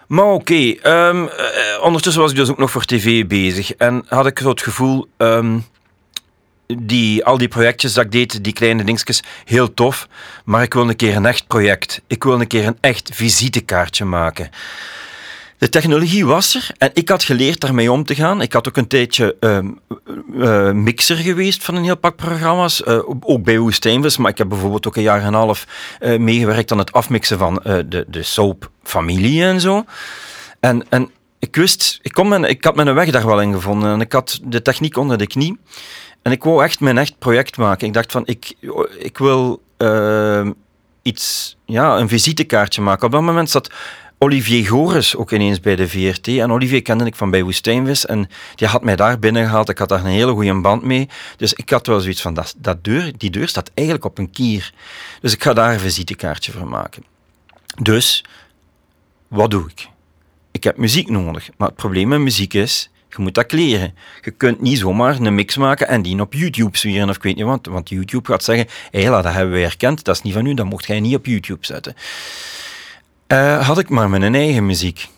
[0.07, 3.73] Maar oké, ehm, eh, ondertussen was ik dus ook nog voor tv bezig.
[3.73, 5.59] En had ik zo het gevoel, ehm,
[6.67, 10.09] die, al die projectjes dat ik deed, die kleine dingetjes, heel tof.
[10.45, 12.01] Maar ik wil een keer een echt project.
[12.07, 14.51] Ik wil een keer een echt visitekaartje maken.
[15.59, 18.41] De technologie was er en ik had geleerd daarmee om te gaan.
[18.41, 19.71] Ik had ook een tijdje ehm,
[20.41, 22.83] eh, mixer geweest van een heel pak programma's.
[22.83, 25.67] eh, ook bij Woestijnvis, maar ik heb bijvoorbeeld ook een jaar en een half
[25.99, 29.85] eh, meegewerkt aan het afmixen van de, de soap Familie en zo.
[30.61, 34.01] En, en ik wist, ik, kon ik had mijn weg daar wel in gevonden en
[34.01, 35.59] ik had de techniek onder de knie.
[36.23, 37.87] En ik wou echt mijn echt project maken.
[37.87, 38.55] Ik dacht van, ik,
[38.99, 40.53] ik wil ehm,
[41.03, 43.07] iets, ja, een visitekaartje maken.
[43.07, 43.71] Op dat moment zat
[44.21, 46.29] Olivier Goris ook ineens bij de VRT.
[46.29, 48.07] En Olivier kende ik van bij Woestijnvis.
[48.07, 49.69] En die had mij daar binnengehaald.
[49.69, 51.09] Ik had daar een hele goede band mee.
[51.37, 54.31] Dus ik had wel zoiets van, dat, dat deur, die deur staat eigenlijk op een
[54.31, 54.73] kier.
[55.21, 57.05] Dus ik ga daar een visitekaartje voor maken.
[57.83, 58.25] Dus,
[59.29, 59.89] wat doe ik?
[60.51, 61.49] Ik heb muziek nodig.
[61.57, 63.95] Maar het probleem met muziek is, Je moet dat kleren.
[64.23, 67.37] Je kunt niet zomaar een mix maken en die op YouTube zwieren of ik weet
[67.37, 67.67] niet wat.
[67.67, 70.67] Want YouTube gaat zeggen, hé, dat hebben we herkend, dat is niet van u, dat
[70.67, 71.95] mocht jij niet op YouTube zetten.
[73.29, 75.09] Eh, had ik maar mijn eigen muziek.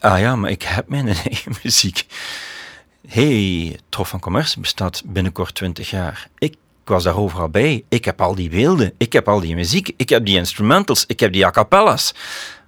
[0.00, 2.06] Ah ja, maar ik heb mijn eigen muziek.
[3.08, 6.28] hey, Trof van Commerce bestaat binnenkort 20 jaar.
[6.38, 6.54] Ik
[6.84, 7.84] was daar overal bij.
[7.88, 11.20] Ik heb al die beelden, ik heb al die muziek, ik heb die instrumentals, ik
[11.20, 12.14] heb die a cappella's.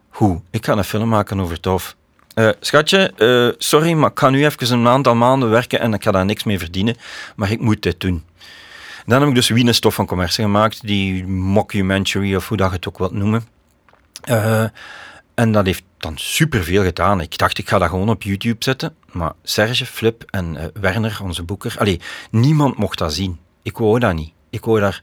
[0.09, 0.41] Hoe?
[0.51, 1.97] Ik ga een film maken over Tof.
[2.35, 6.03] Eh, schatje, eh, sorry, maar ik ga nu even een aantal maanden werken en ik
[6.03, 6.97] ga daar niks mee verdienen,
[7.37, 8.25] maar ik moet dit doen.
[9.07, 12.77] Dan heb ik dus Wiener Stof van Commerce gemaakt, die mockumentary of hoe dat je
[12.77, 13.47] het ook wilt noemen.
[14.21, 14.65] Eh,
[15.35, 17.21] en dat heeft dan superveel gedaan.
[17.21, 18.95] Ik dacht, ik ga dat gewoon op YouTube zetten.
[19.13, 22.01] Maar Serge, Flip en eh, Werner, onze boeker, allee,
[22.31, 23.39] niemand mocht dat zien.
[23.63, 24.33] Ik wou dat niet.
[24.51, 25.03] Ik wou daar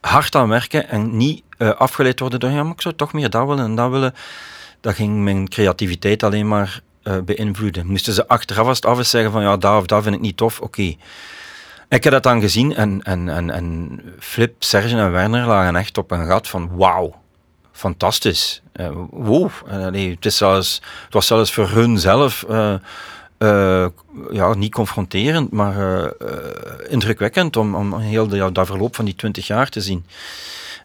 [0.00, 3.30] hard aan werken en niet eh, afgeleid worden door, ja, maar ik zou toch meer
[3.30, 4.14] dat willen en dat willen.
[4.80, 6.80] Dat ging mijn creativiteit alleen maar
[7.24, 7.86] beïnvloeden.
[7.86, 10.20] Moesten ze achteraf als het af is zeggen van, ja, dat of dat vind ik
[10.20, 10.94] niet tof, oké.
[11.92, 15.98] Ik heb dat dan gezien en, en, en, en Flip, Serge en Werner lagen echt
[15.98, 17.14] op een gat van, wauw
[17.72, 18.62] fantastisch.
[18.76, 22.74] Uh, nee, het, is zelfs, het was zelfs voor hun zelf uh,
[24.30, 26.12] ja, niet confronterend, maar
[26.88, 30.06] indrukwekkend om, om heel de, ja, dat verloop van die twintig jaar te zien.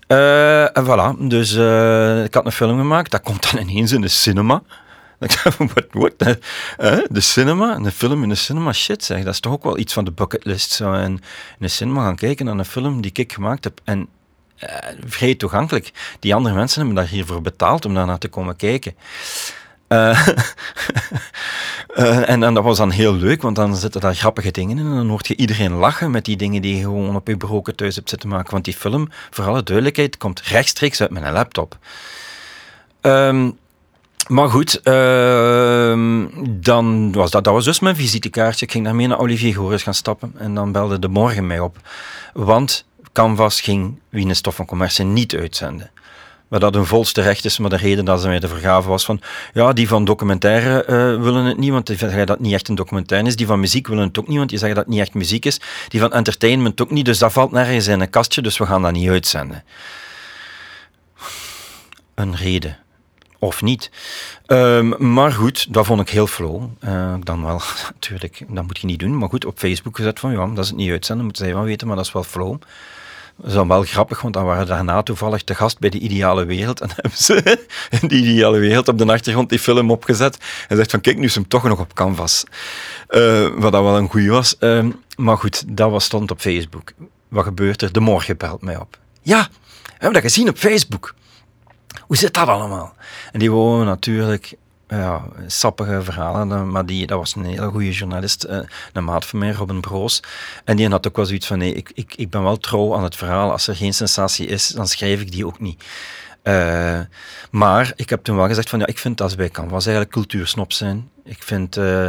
[0.07, 1.53] en voilà, dus
[2.25, 4.61] ik had een film gemaakt, dat komt dan ineens in de cinema.
[5.19, 6.37] Ik dacht, wat, wat,
[7.09, 9.93] de cinema, een film in de cinema, shit zeg, dat is toch ook wel iets
[9.93, 10.71] van de bucketlist.
[10.71, 11.21] Zo, en in
[11.59, 14.07] de cinema gaan kijken naar een film die ik gemaakt heb en
[14.63, 14.69] uh,
[15.05, 15.91] vrij toegankelijk.
[16.19, 18.95] Die andere mensen hebben daar hiervoor betaald om daarnaar te komen kijken.
[19.89, 20.27] Uh,
[21.95, 24.85] uh, en, en, dat was dan heel leuk, want dan zitten daar grappige dingen in
[24.85, 27.75] en dan hoort je iedereen lachen met die dingen die je gewoon op je broken
[27.75, 28.51] thuis hebt zitten maken.
[28.51, 31.77] Want die film, voor alle duidelijkheid, komt rechtstreeks uit mijn laptop.
[33.01, 33.57] Um,
[34.27, 38.65] maar goed, uh, dan was dat, dat was dus mijn visitekaartje.
[38.65, 41.77] Ik ging daarmee naar Olivier Goris gaan stappen en dan belde de morgen mij op.
[42.33, 45.91] Want Canvas ging Stof van Commerce niet uitzenden.
[46.47, 49.05] Maar dat hun volste recht is, maar de reden dat ze mij de vergaven was
[49.05, 49.21] van,
[49.53, 52.75] ja, die van documentaire uh, willen het niet, want die zeggen dat niet echt een
[52.75, 53.35] documentaire is.
[53.35, 55.45] Die van muziek willen het ook niet, want die zeggen dat het niet echt muziek
[55.45, 55.59] is.
[55.87, 58.81] Die van entertainment ook niet, dus dat valt nergens in een kastje, dus we gaan
[58.81, 59.63] dat niet uitzenden.
[62.15, 62.77] Een reden.
[63.39, 63.91] Of niet.
[64.47, 66.63] Um, maar goed, dat vond ik heel flow.
[66.83, 67.61] Uh, dan wel,
[67.93, 69.17] natuurlijk, dat moet je niet doen.
[69.17, 71.63] Maar goed, op Facebook gezet van, ja, dat is het niet uitzenden, moeten zij wel
[71.63, 72.61] weten, maar dat is wel flow.
[73.37, 76.45] Dat is dan wel grappig, want dan waren daarna toevallig te gast bij de Ideale
[76.45, 76.81] Wereld.
[76.81, 77.67] En hebben ze
[78.01, 80.37] in die Ideale Wereld op de achtergrond die film opgezet.
[80.67, 82.43] En zegt van, kijk, nu is hem toch nog op canvas.
[83.09, 84.55] Uh, wat dat wel een goeie was.
[84.59, 84.85] Uh,
[85.17, 86.91] maar goed, dat was, stond op Facebook.
[87.27, 87.91] Wat gebeurt er?
[87.91, 88.97] De morgen belt mij op.
[89.21, 91.13] Ja, we hebben dat gezien op Facebook.
[92.01, 92.95] Hoe zit dat allemaal?
[93.37, 94.53] En die wonen natuurlijk
[94.87, 98.59] ja, sappige verhalen, maar die, dat was een hele goede journalist, eh,
[98.93, 100.23] een maat van mij, Robin Broos.
[100.63, 103.03] En die had ook wel zoiets van, nee, ik, ik, ik ben wel trouw aan
[103.03, 103.51] het verhaal.
[103.51, 105.83] Als er geen sensatie is, dan schrijf ik die ook niet.
[106.43, 106.99] Uh,
[107.51, 110.73] maar ik heb toen wel gezegd van ja, ik vind dat bij Canvas eigenlijk cultuursnop
[110.73, 111.09] zijn.
[111.27, 112.05] Ik vind, uh,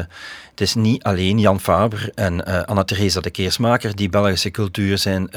[0.50, 5.30] het is niet alleen Jan Faber en uh, Anna-Theresa de Keersmaker die Belgische cultuur zijn.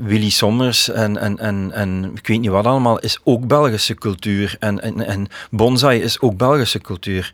[0.00, 4.56] Willy Sommers en, en, en, en ik weet niet wat allemaal is ook Belgische cultuur.
[4.58, 7.32] En, en, en bonsai is ook Belgische cultuur.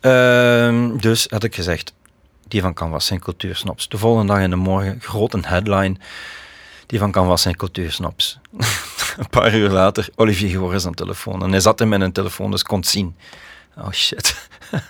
[0.00, 1.92] Ehm, dus had ik gezegd,
[2.48, 3.88] die van Canvas zijn cultuursnops.
[3.88, 5.96] De volgende dag in de morgen, grote headline
[6.86, 8.38] die van Canvas zijn cultuursnops.
[9.16, 11.42] een paar uur later, Olivier Goris aan de telefoon.
[11.42, 13.16] En hij zat in mijn telefoon, dus kon het zien.
[13.78, 14.34] Oh shit.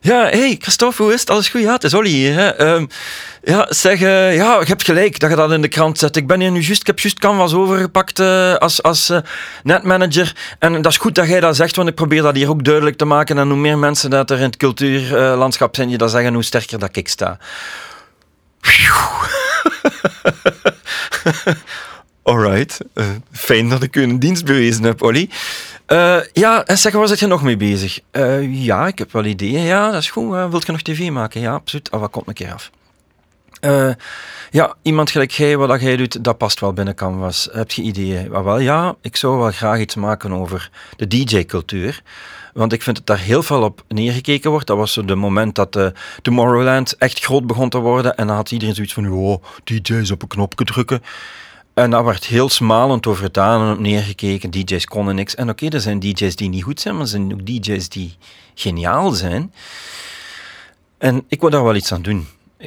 [0.00, 1.30] ja, hey Christophe, hoe is het?
[1.30, 1.60] Alles goed?
[1.60, 2.34] Ja, het is Olly hier.
[2.34, 2.74] Hè?
[2.74, 2.88] Um,
[3.42, 6.16] ja, zeg, uh, ja, je hebt gelijk dat je dat in de krant zet.
[6.16, 9.18] Ik ben hier nu juist, ik heb juist Canvas overgepakt uh, als, als uh,
[9.62, 10.36] netmanager.
[10.58, 12.96] En dat is goed dat jij dat zegt, want ik probeer dat hier ook duidelijk
[12.96, 13.38] te maken.
[13.38, 16.78] En hoe meer mensen dat er in het cultuurlandschap zijn die dat zeggen, hoe sterker
[16.78, 17.38] dat ik sta.
[22.22, 22.78] Alright.
[23.32, 25.30] Fijn dat ik u een dienst bewezen heb, Olly.
[25.88, 28.00] Uh, ja, en zeg, waar zit je nog mee bezig?
[28.12, 29.62] Uh, ja, ik heb wel ideeën.
[29.62, 30.30] Ja, dat is goed.
[30.30, 31.40] wilt je nog tv maken?
[31.40, 31.90] Ja, absoluut.
[31.90, 32.70] Oh, wat komt een keer af?
[34.50, 37.48] ja, iemand gelijk jij, wat jij doet, dat past wel binnen Canvas.
[37.52, 38.30] Heb je ideeën?
[38.30, 42.02] Maar wel, ja, ik zou wel graag iets maken over de DJ-cultuur.
[42.52, 44.66] Want ik vind dat daar heel veel op neergekeken wordt.
[44.66, 48.16] Dat was de moment dat de Tomorrowland echt groot begon te worden.
[48.16, 51.02] En dan had iedereen zoiets van, oh, DJ's op een knopje drukken.
[51.76, 54.50] En daar werd heel smalend over gedaan en op neergekeken.
[54.50, 55.34] DJ's konden niks.
[55.34, 58.16] En oké, er zijn DJ's die niet goed zijn, maar er zijn ook DJ's die
[58.54, 59.52] geniaal zijn.
[60.98, 62.26] En ik wil daar wel iets aan doen.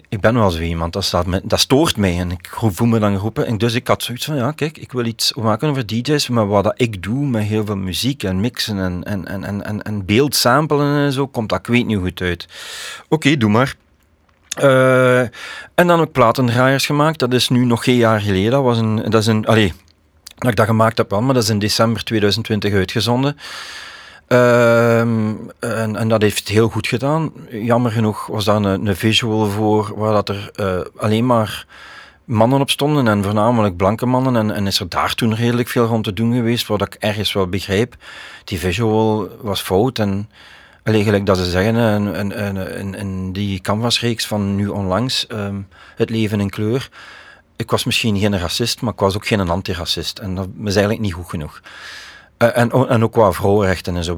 [0.09, 2.19] ik ben wel zo iemand, dat, staat me, dat stoort mij.
[2.19, 3.45] En ik voel me dan geroepen.
[3.45, 6.47] En dus ik had zoiets van, ja, kijk, ik wil iets maken over DJ's, maar
[6.47, 9.81] wat dat ik doe met heel veel muziek en mixen en, en, en, en, en,
[9.81, 12.47] en beeld samplen en zo, komt dat ik weet niet goed uit.
[13.07, 13.75] Oké, doe maar.
[14.61, 15.19] Uh,
[15.75, 17.19] en dan ook platendraaiers gemaakt.
[17.19, 18.51] Dat is nu nog geen jaar geleden.
[18.51, 19.73] Dat was een, dat is een, allee,
[20.37, 23.37] dat ik dat gemaakt heb wel, maar dat is in december 2020 uitgezonden.
[24.27, 27.31] Ehm, en, en, dat heeft heel goed gedaan.
[27.51, 31.65] Jammer genoeg was daar een, een visual voor waar dat er uh, alleen maar
[32.23, 34.35] mannen op stonden en voornamelijk blanke mannen.
[34.35, 37.33] En, en, is er daar toen redelijk veel rond te doen geweest, wat ik ergens
[37.33, 37.95] wel begreep.
[38.43, 40.29] Die visual was fout en
[40.83, 46.89] eigenlijk dat ze zeggen in, die canvasreeks van nu onlangs, um, Het leven in kleur.
[47.55, 50.19] Ik was misschien geen racist, maar ik was ook geen antiracist.
[50.19, 51.61] En dat is eigenlijk niet goed genoeg.
[52.43, 54.17] Uh, en, en ook qua vrouwenrechten en zo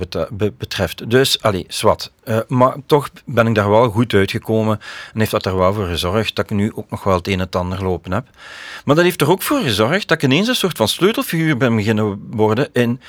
[0.58, 1.10] betreft.
[1.10, 2.12] Dus, allee, zwart.
[2.26, 4.80] Uh, maar toch ben ik daar wel goed uitgekomen
[5.14, 7.34] en heeft dat er wel voor gezorgd dat ik nu ook nog wel het een
[7.34, 8.28] en het ander lopen heb.
[8.86, 11.76] Maar dat heeft er ook voor gezorgd dat ik ineens een soort van sleutelfiguur ben
[11.76, 13.02] beginnen worden in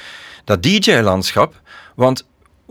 [0.45, 1.61] dat DJ-landschap.
[1.95, 2.27] Want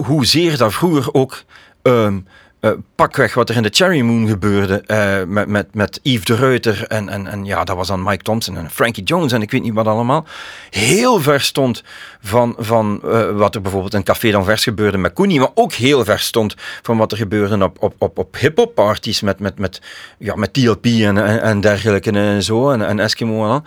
[0.06, 1.44] hoezeer dat vroeger ook
[1.84, 2.26] um,
[2.62, 6.36] uh, pakweg wat er in de Cherry Moon gebeurde uh, met, met, met Yves de
[6.36, 9.52] Ruiter en, en, en ja, dat was dan Mike Thompson en Frankie Jones en ik
[9.52, 10.26] weet niet wat allemaal,
[10.70, 11.84] heel ver stond
[12.22, 16.06] van, van uh, wat er bijvoorbeeld in Café d'Anvers gebeurde met Koenie, maar ook heel
[16.06, 19.82] ver stond van wat er gebeurde op, op, op, op hip-hop parties met, met, met,
[20.18, 23.64] ja, met TLP en, en, dergelijke en zo en, en Eskimo en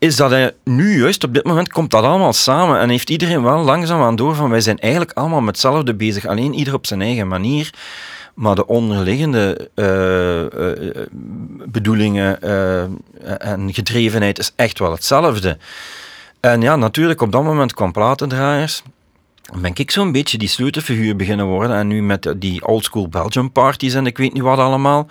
[0.00, 3.42] is dat hij nu juist op dit moment komt dat allemaal samen en heeft iedereen
[3.42, 6.86] wel langzaam aan door van wij zijn eigenlijk allemaal met hetzelfde bezig, alleen ieder op
[6.86, 7.70] zijn eigen manier.
[8.34, 11.06] Maar de onderliggende uh, uh,
[11.66, 12.42] bedoelingen
[13.40, 15.58] en gedrevenheid is echt wel hetzelfde.
[16.40, 18.82] En ja, natuurlijk, op dat moment kwam platendraaiers.
[19.60, 21.76] Ben ik zo'n beetje die sleutelfiguur beginnen worden.
[21.76, 25.08] En nu met die oldschool Belgium parties en ik weet niet wat allemaal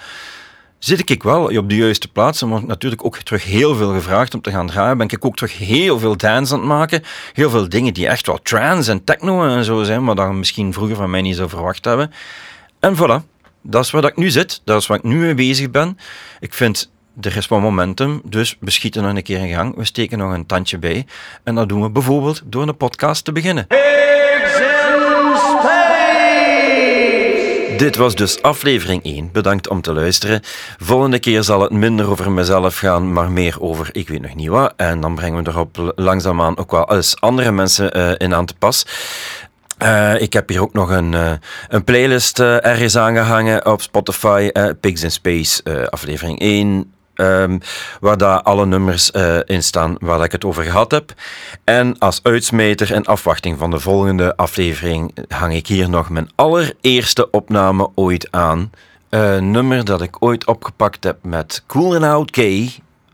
[0.80, 2.42] zit ik wel op de juiste plaats.
[2.42, 4.98] En natuurlijk ook terug heel veel gevraagd om te gaan draaien.
[4.98, 7.04] Ben ik ook terug heel veel dance aan het maken.
[7.34, 10.74] Heel veel dingen die echt wel trance en techno en zo zijn, maar we misschien
[10.74, 12.12] vroeger van mij niet zo verwacht hebben.
[12.80, 13.26] En voilà,
[13.62, 14.62] dat is waar ik nu zit.
[14.64, 15.98] Dat is waar ik nu mee bezig ben.
[16.40, 19.76] Ik vind, er is wat momentum, dus we schieten nog een keer in gang.
[19.76, 21.06] We steken nog een tandje bij.
[21.44, 23.68] En dat doen we bijvoorbeeld door een podcast te beginnen.
[27.80, 29.32] Dit was dus aflevering 1.
[29.32, 30.42] Bedankt om te luisteren.
[30.78, 34.48] Volgende keer zal het minder over mezelf gaan, maar meer over ik weet nog niet
[34.48, 34.74] wat.
[34.76, 38.54] En dan brengen we erop langzaamaan ook wel eens andere mensen uh, in aan te
[38.60, 38.86] pas.
[39.84, 41.32] Uh, ik heb hier ook nog een, uh,
[41.68, 44.50] een playlist ergens aangehangen op Spotify.
[44.80, 46.94] Pigs in Space, aflevering 1.
[47.20, 47.60] Um,
[48.00, 49.12] waar daar alle nummers
[49.46, 51.14] in staan waar ik het over gehad heb.
[51.64, 57.30] En als uitsmeter in afwachting van de volgende aflevering hang ik hier nog mijn allereerste
[57.32, 58.72] opname ooit aan.
[59.10, 62.72] Een nummer dat ik ooit opgepakt heb met Cool and Out Gay.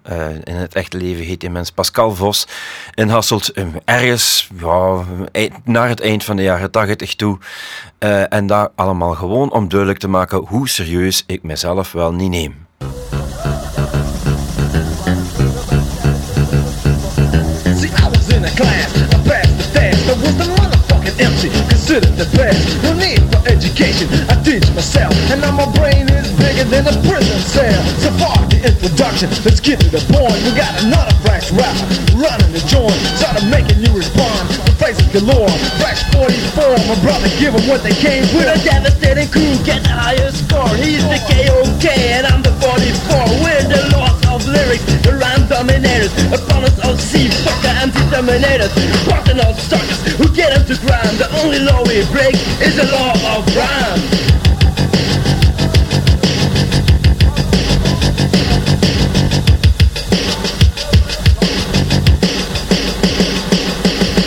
[0.10, 2.47] Uh, in het echte leven heet die mens Pascal Vos.
[2.93, 5.03] In Hasselt, uh, ergens ja,
[5.64, 7.38] naar het eind van de jaren 80 toe.
[7.99, 12.30] Uh, en daar allemaal gewoon om duidelijk te maken hoe serieus ik mezelf wel niet
[12.30, 12.64] neem.
[21.96, 22.84] Considered the best.
[22.84, 26.96] No need for education, I teach myself, and now my brain is bigger than a
[27.08, 27.84] prison cell.
[28.04, 30.36] So far the introduction, let's get to the point.
[30.43, 31.88] We got another fresh rapper
[32.20, 34.50] running the joint, started making you respond.
[34.68, 38.48] The faces galore, fresh 44, my brother give them what they came with.
[38.52, 40.68] A devastating crew, get the highest score.
[40.76, 43.24] He's the KOK, and I'm the 44.
[43.39, 46.12] We're the lost of lyrics, the rhyme dominators,
[46.96, 48.74] opponents of C, fucker anti-terminators,
[49.06, 51.18] personal suckers who get into crime.
[51.18, 54.02] The only law we break is the law of rhyme.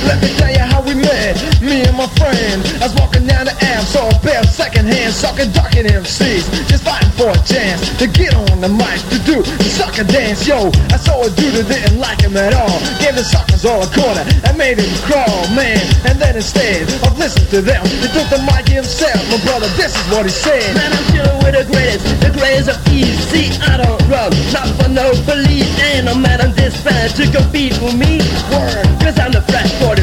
[0.06, 2.62] Let me tell you how we met, me and my friend.
[2.80, 6.84] I was walking down the Ave, saw a pair of secondhand sucking, ducking MCs, just
[6.84, 10.46] fighting for a chance to get on the mic to the sucker dance.
[10.46, 13.82] Yo, I saw a dude that didn't like him at all, gave the suckers all
[13.82, 15.78] a corner and made him crawl, man.
[16.06, 19.18] And then instead of listening to them, he took the mic himself.
[19.30, 20.74] My brother, this is what he said.
[20.74, 23.18] Man, I'm chilling with the greatest, the greatest of ease.
[23.30, 25.68] See, I don't run, not for no police.
[25.92, 28.22] Ain't no man on this planet to compete with me.
[28.50, 29.98] Word, cause I'm the fresh 44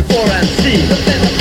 [0.46, 0.88] MC.
[0.88, 1.34] But then the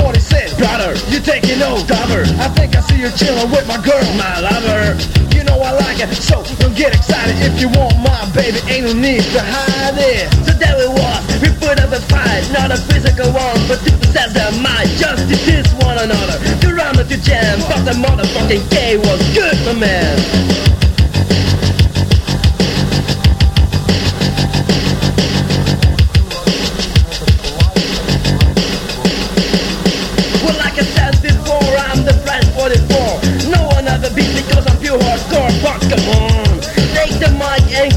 [1.24, 2.22] taking no cover.
[2.36, 4.94] I think I see you chilling with my girl, my lover.
[5.32, 8.60] You know I like it, so don't get excited if you want my baby.
[8.68, 10.28] Ain't no need to hide it.
[10.44, 13.90] So there we was, we put up a fight, not a physical one, but to
[13.98, 16.36] possess their mind, just to diss one another.
[16.60, 20.73] To run to jam, but the motherfucking gay was good, my man.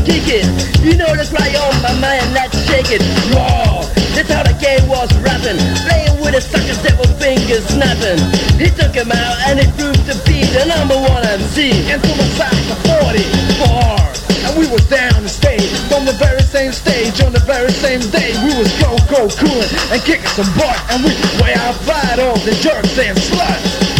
[0.07, 0.47] Kick it.
[0.79, 3.03] You know that's right on my mind, let's shake it.
[3.35, 3.83] Raw,
[4.15, 5.59] that's how the game was rapping.
[5.83, 8.23] Playing with a sucker devil fingers snapping.
[8.55, 11.83] He took him out and he proved to be the number one MC.
[11.91, 13.19] Into the sack of 40
[13.59, 14.23] bars.
[14.47, 17.99] And we was down the stage from the very same stage on the very same
[18.15, 18.31] day.
[18.47, 21.11] We was go go coolin' and kicking some butt, and we
[21.43, 23.96] way out outside all the jerks and sluts.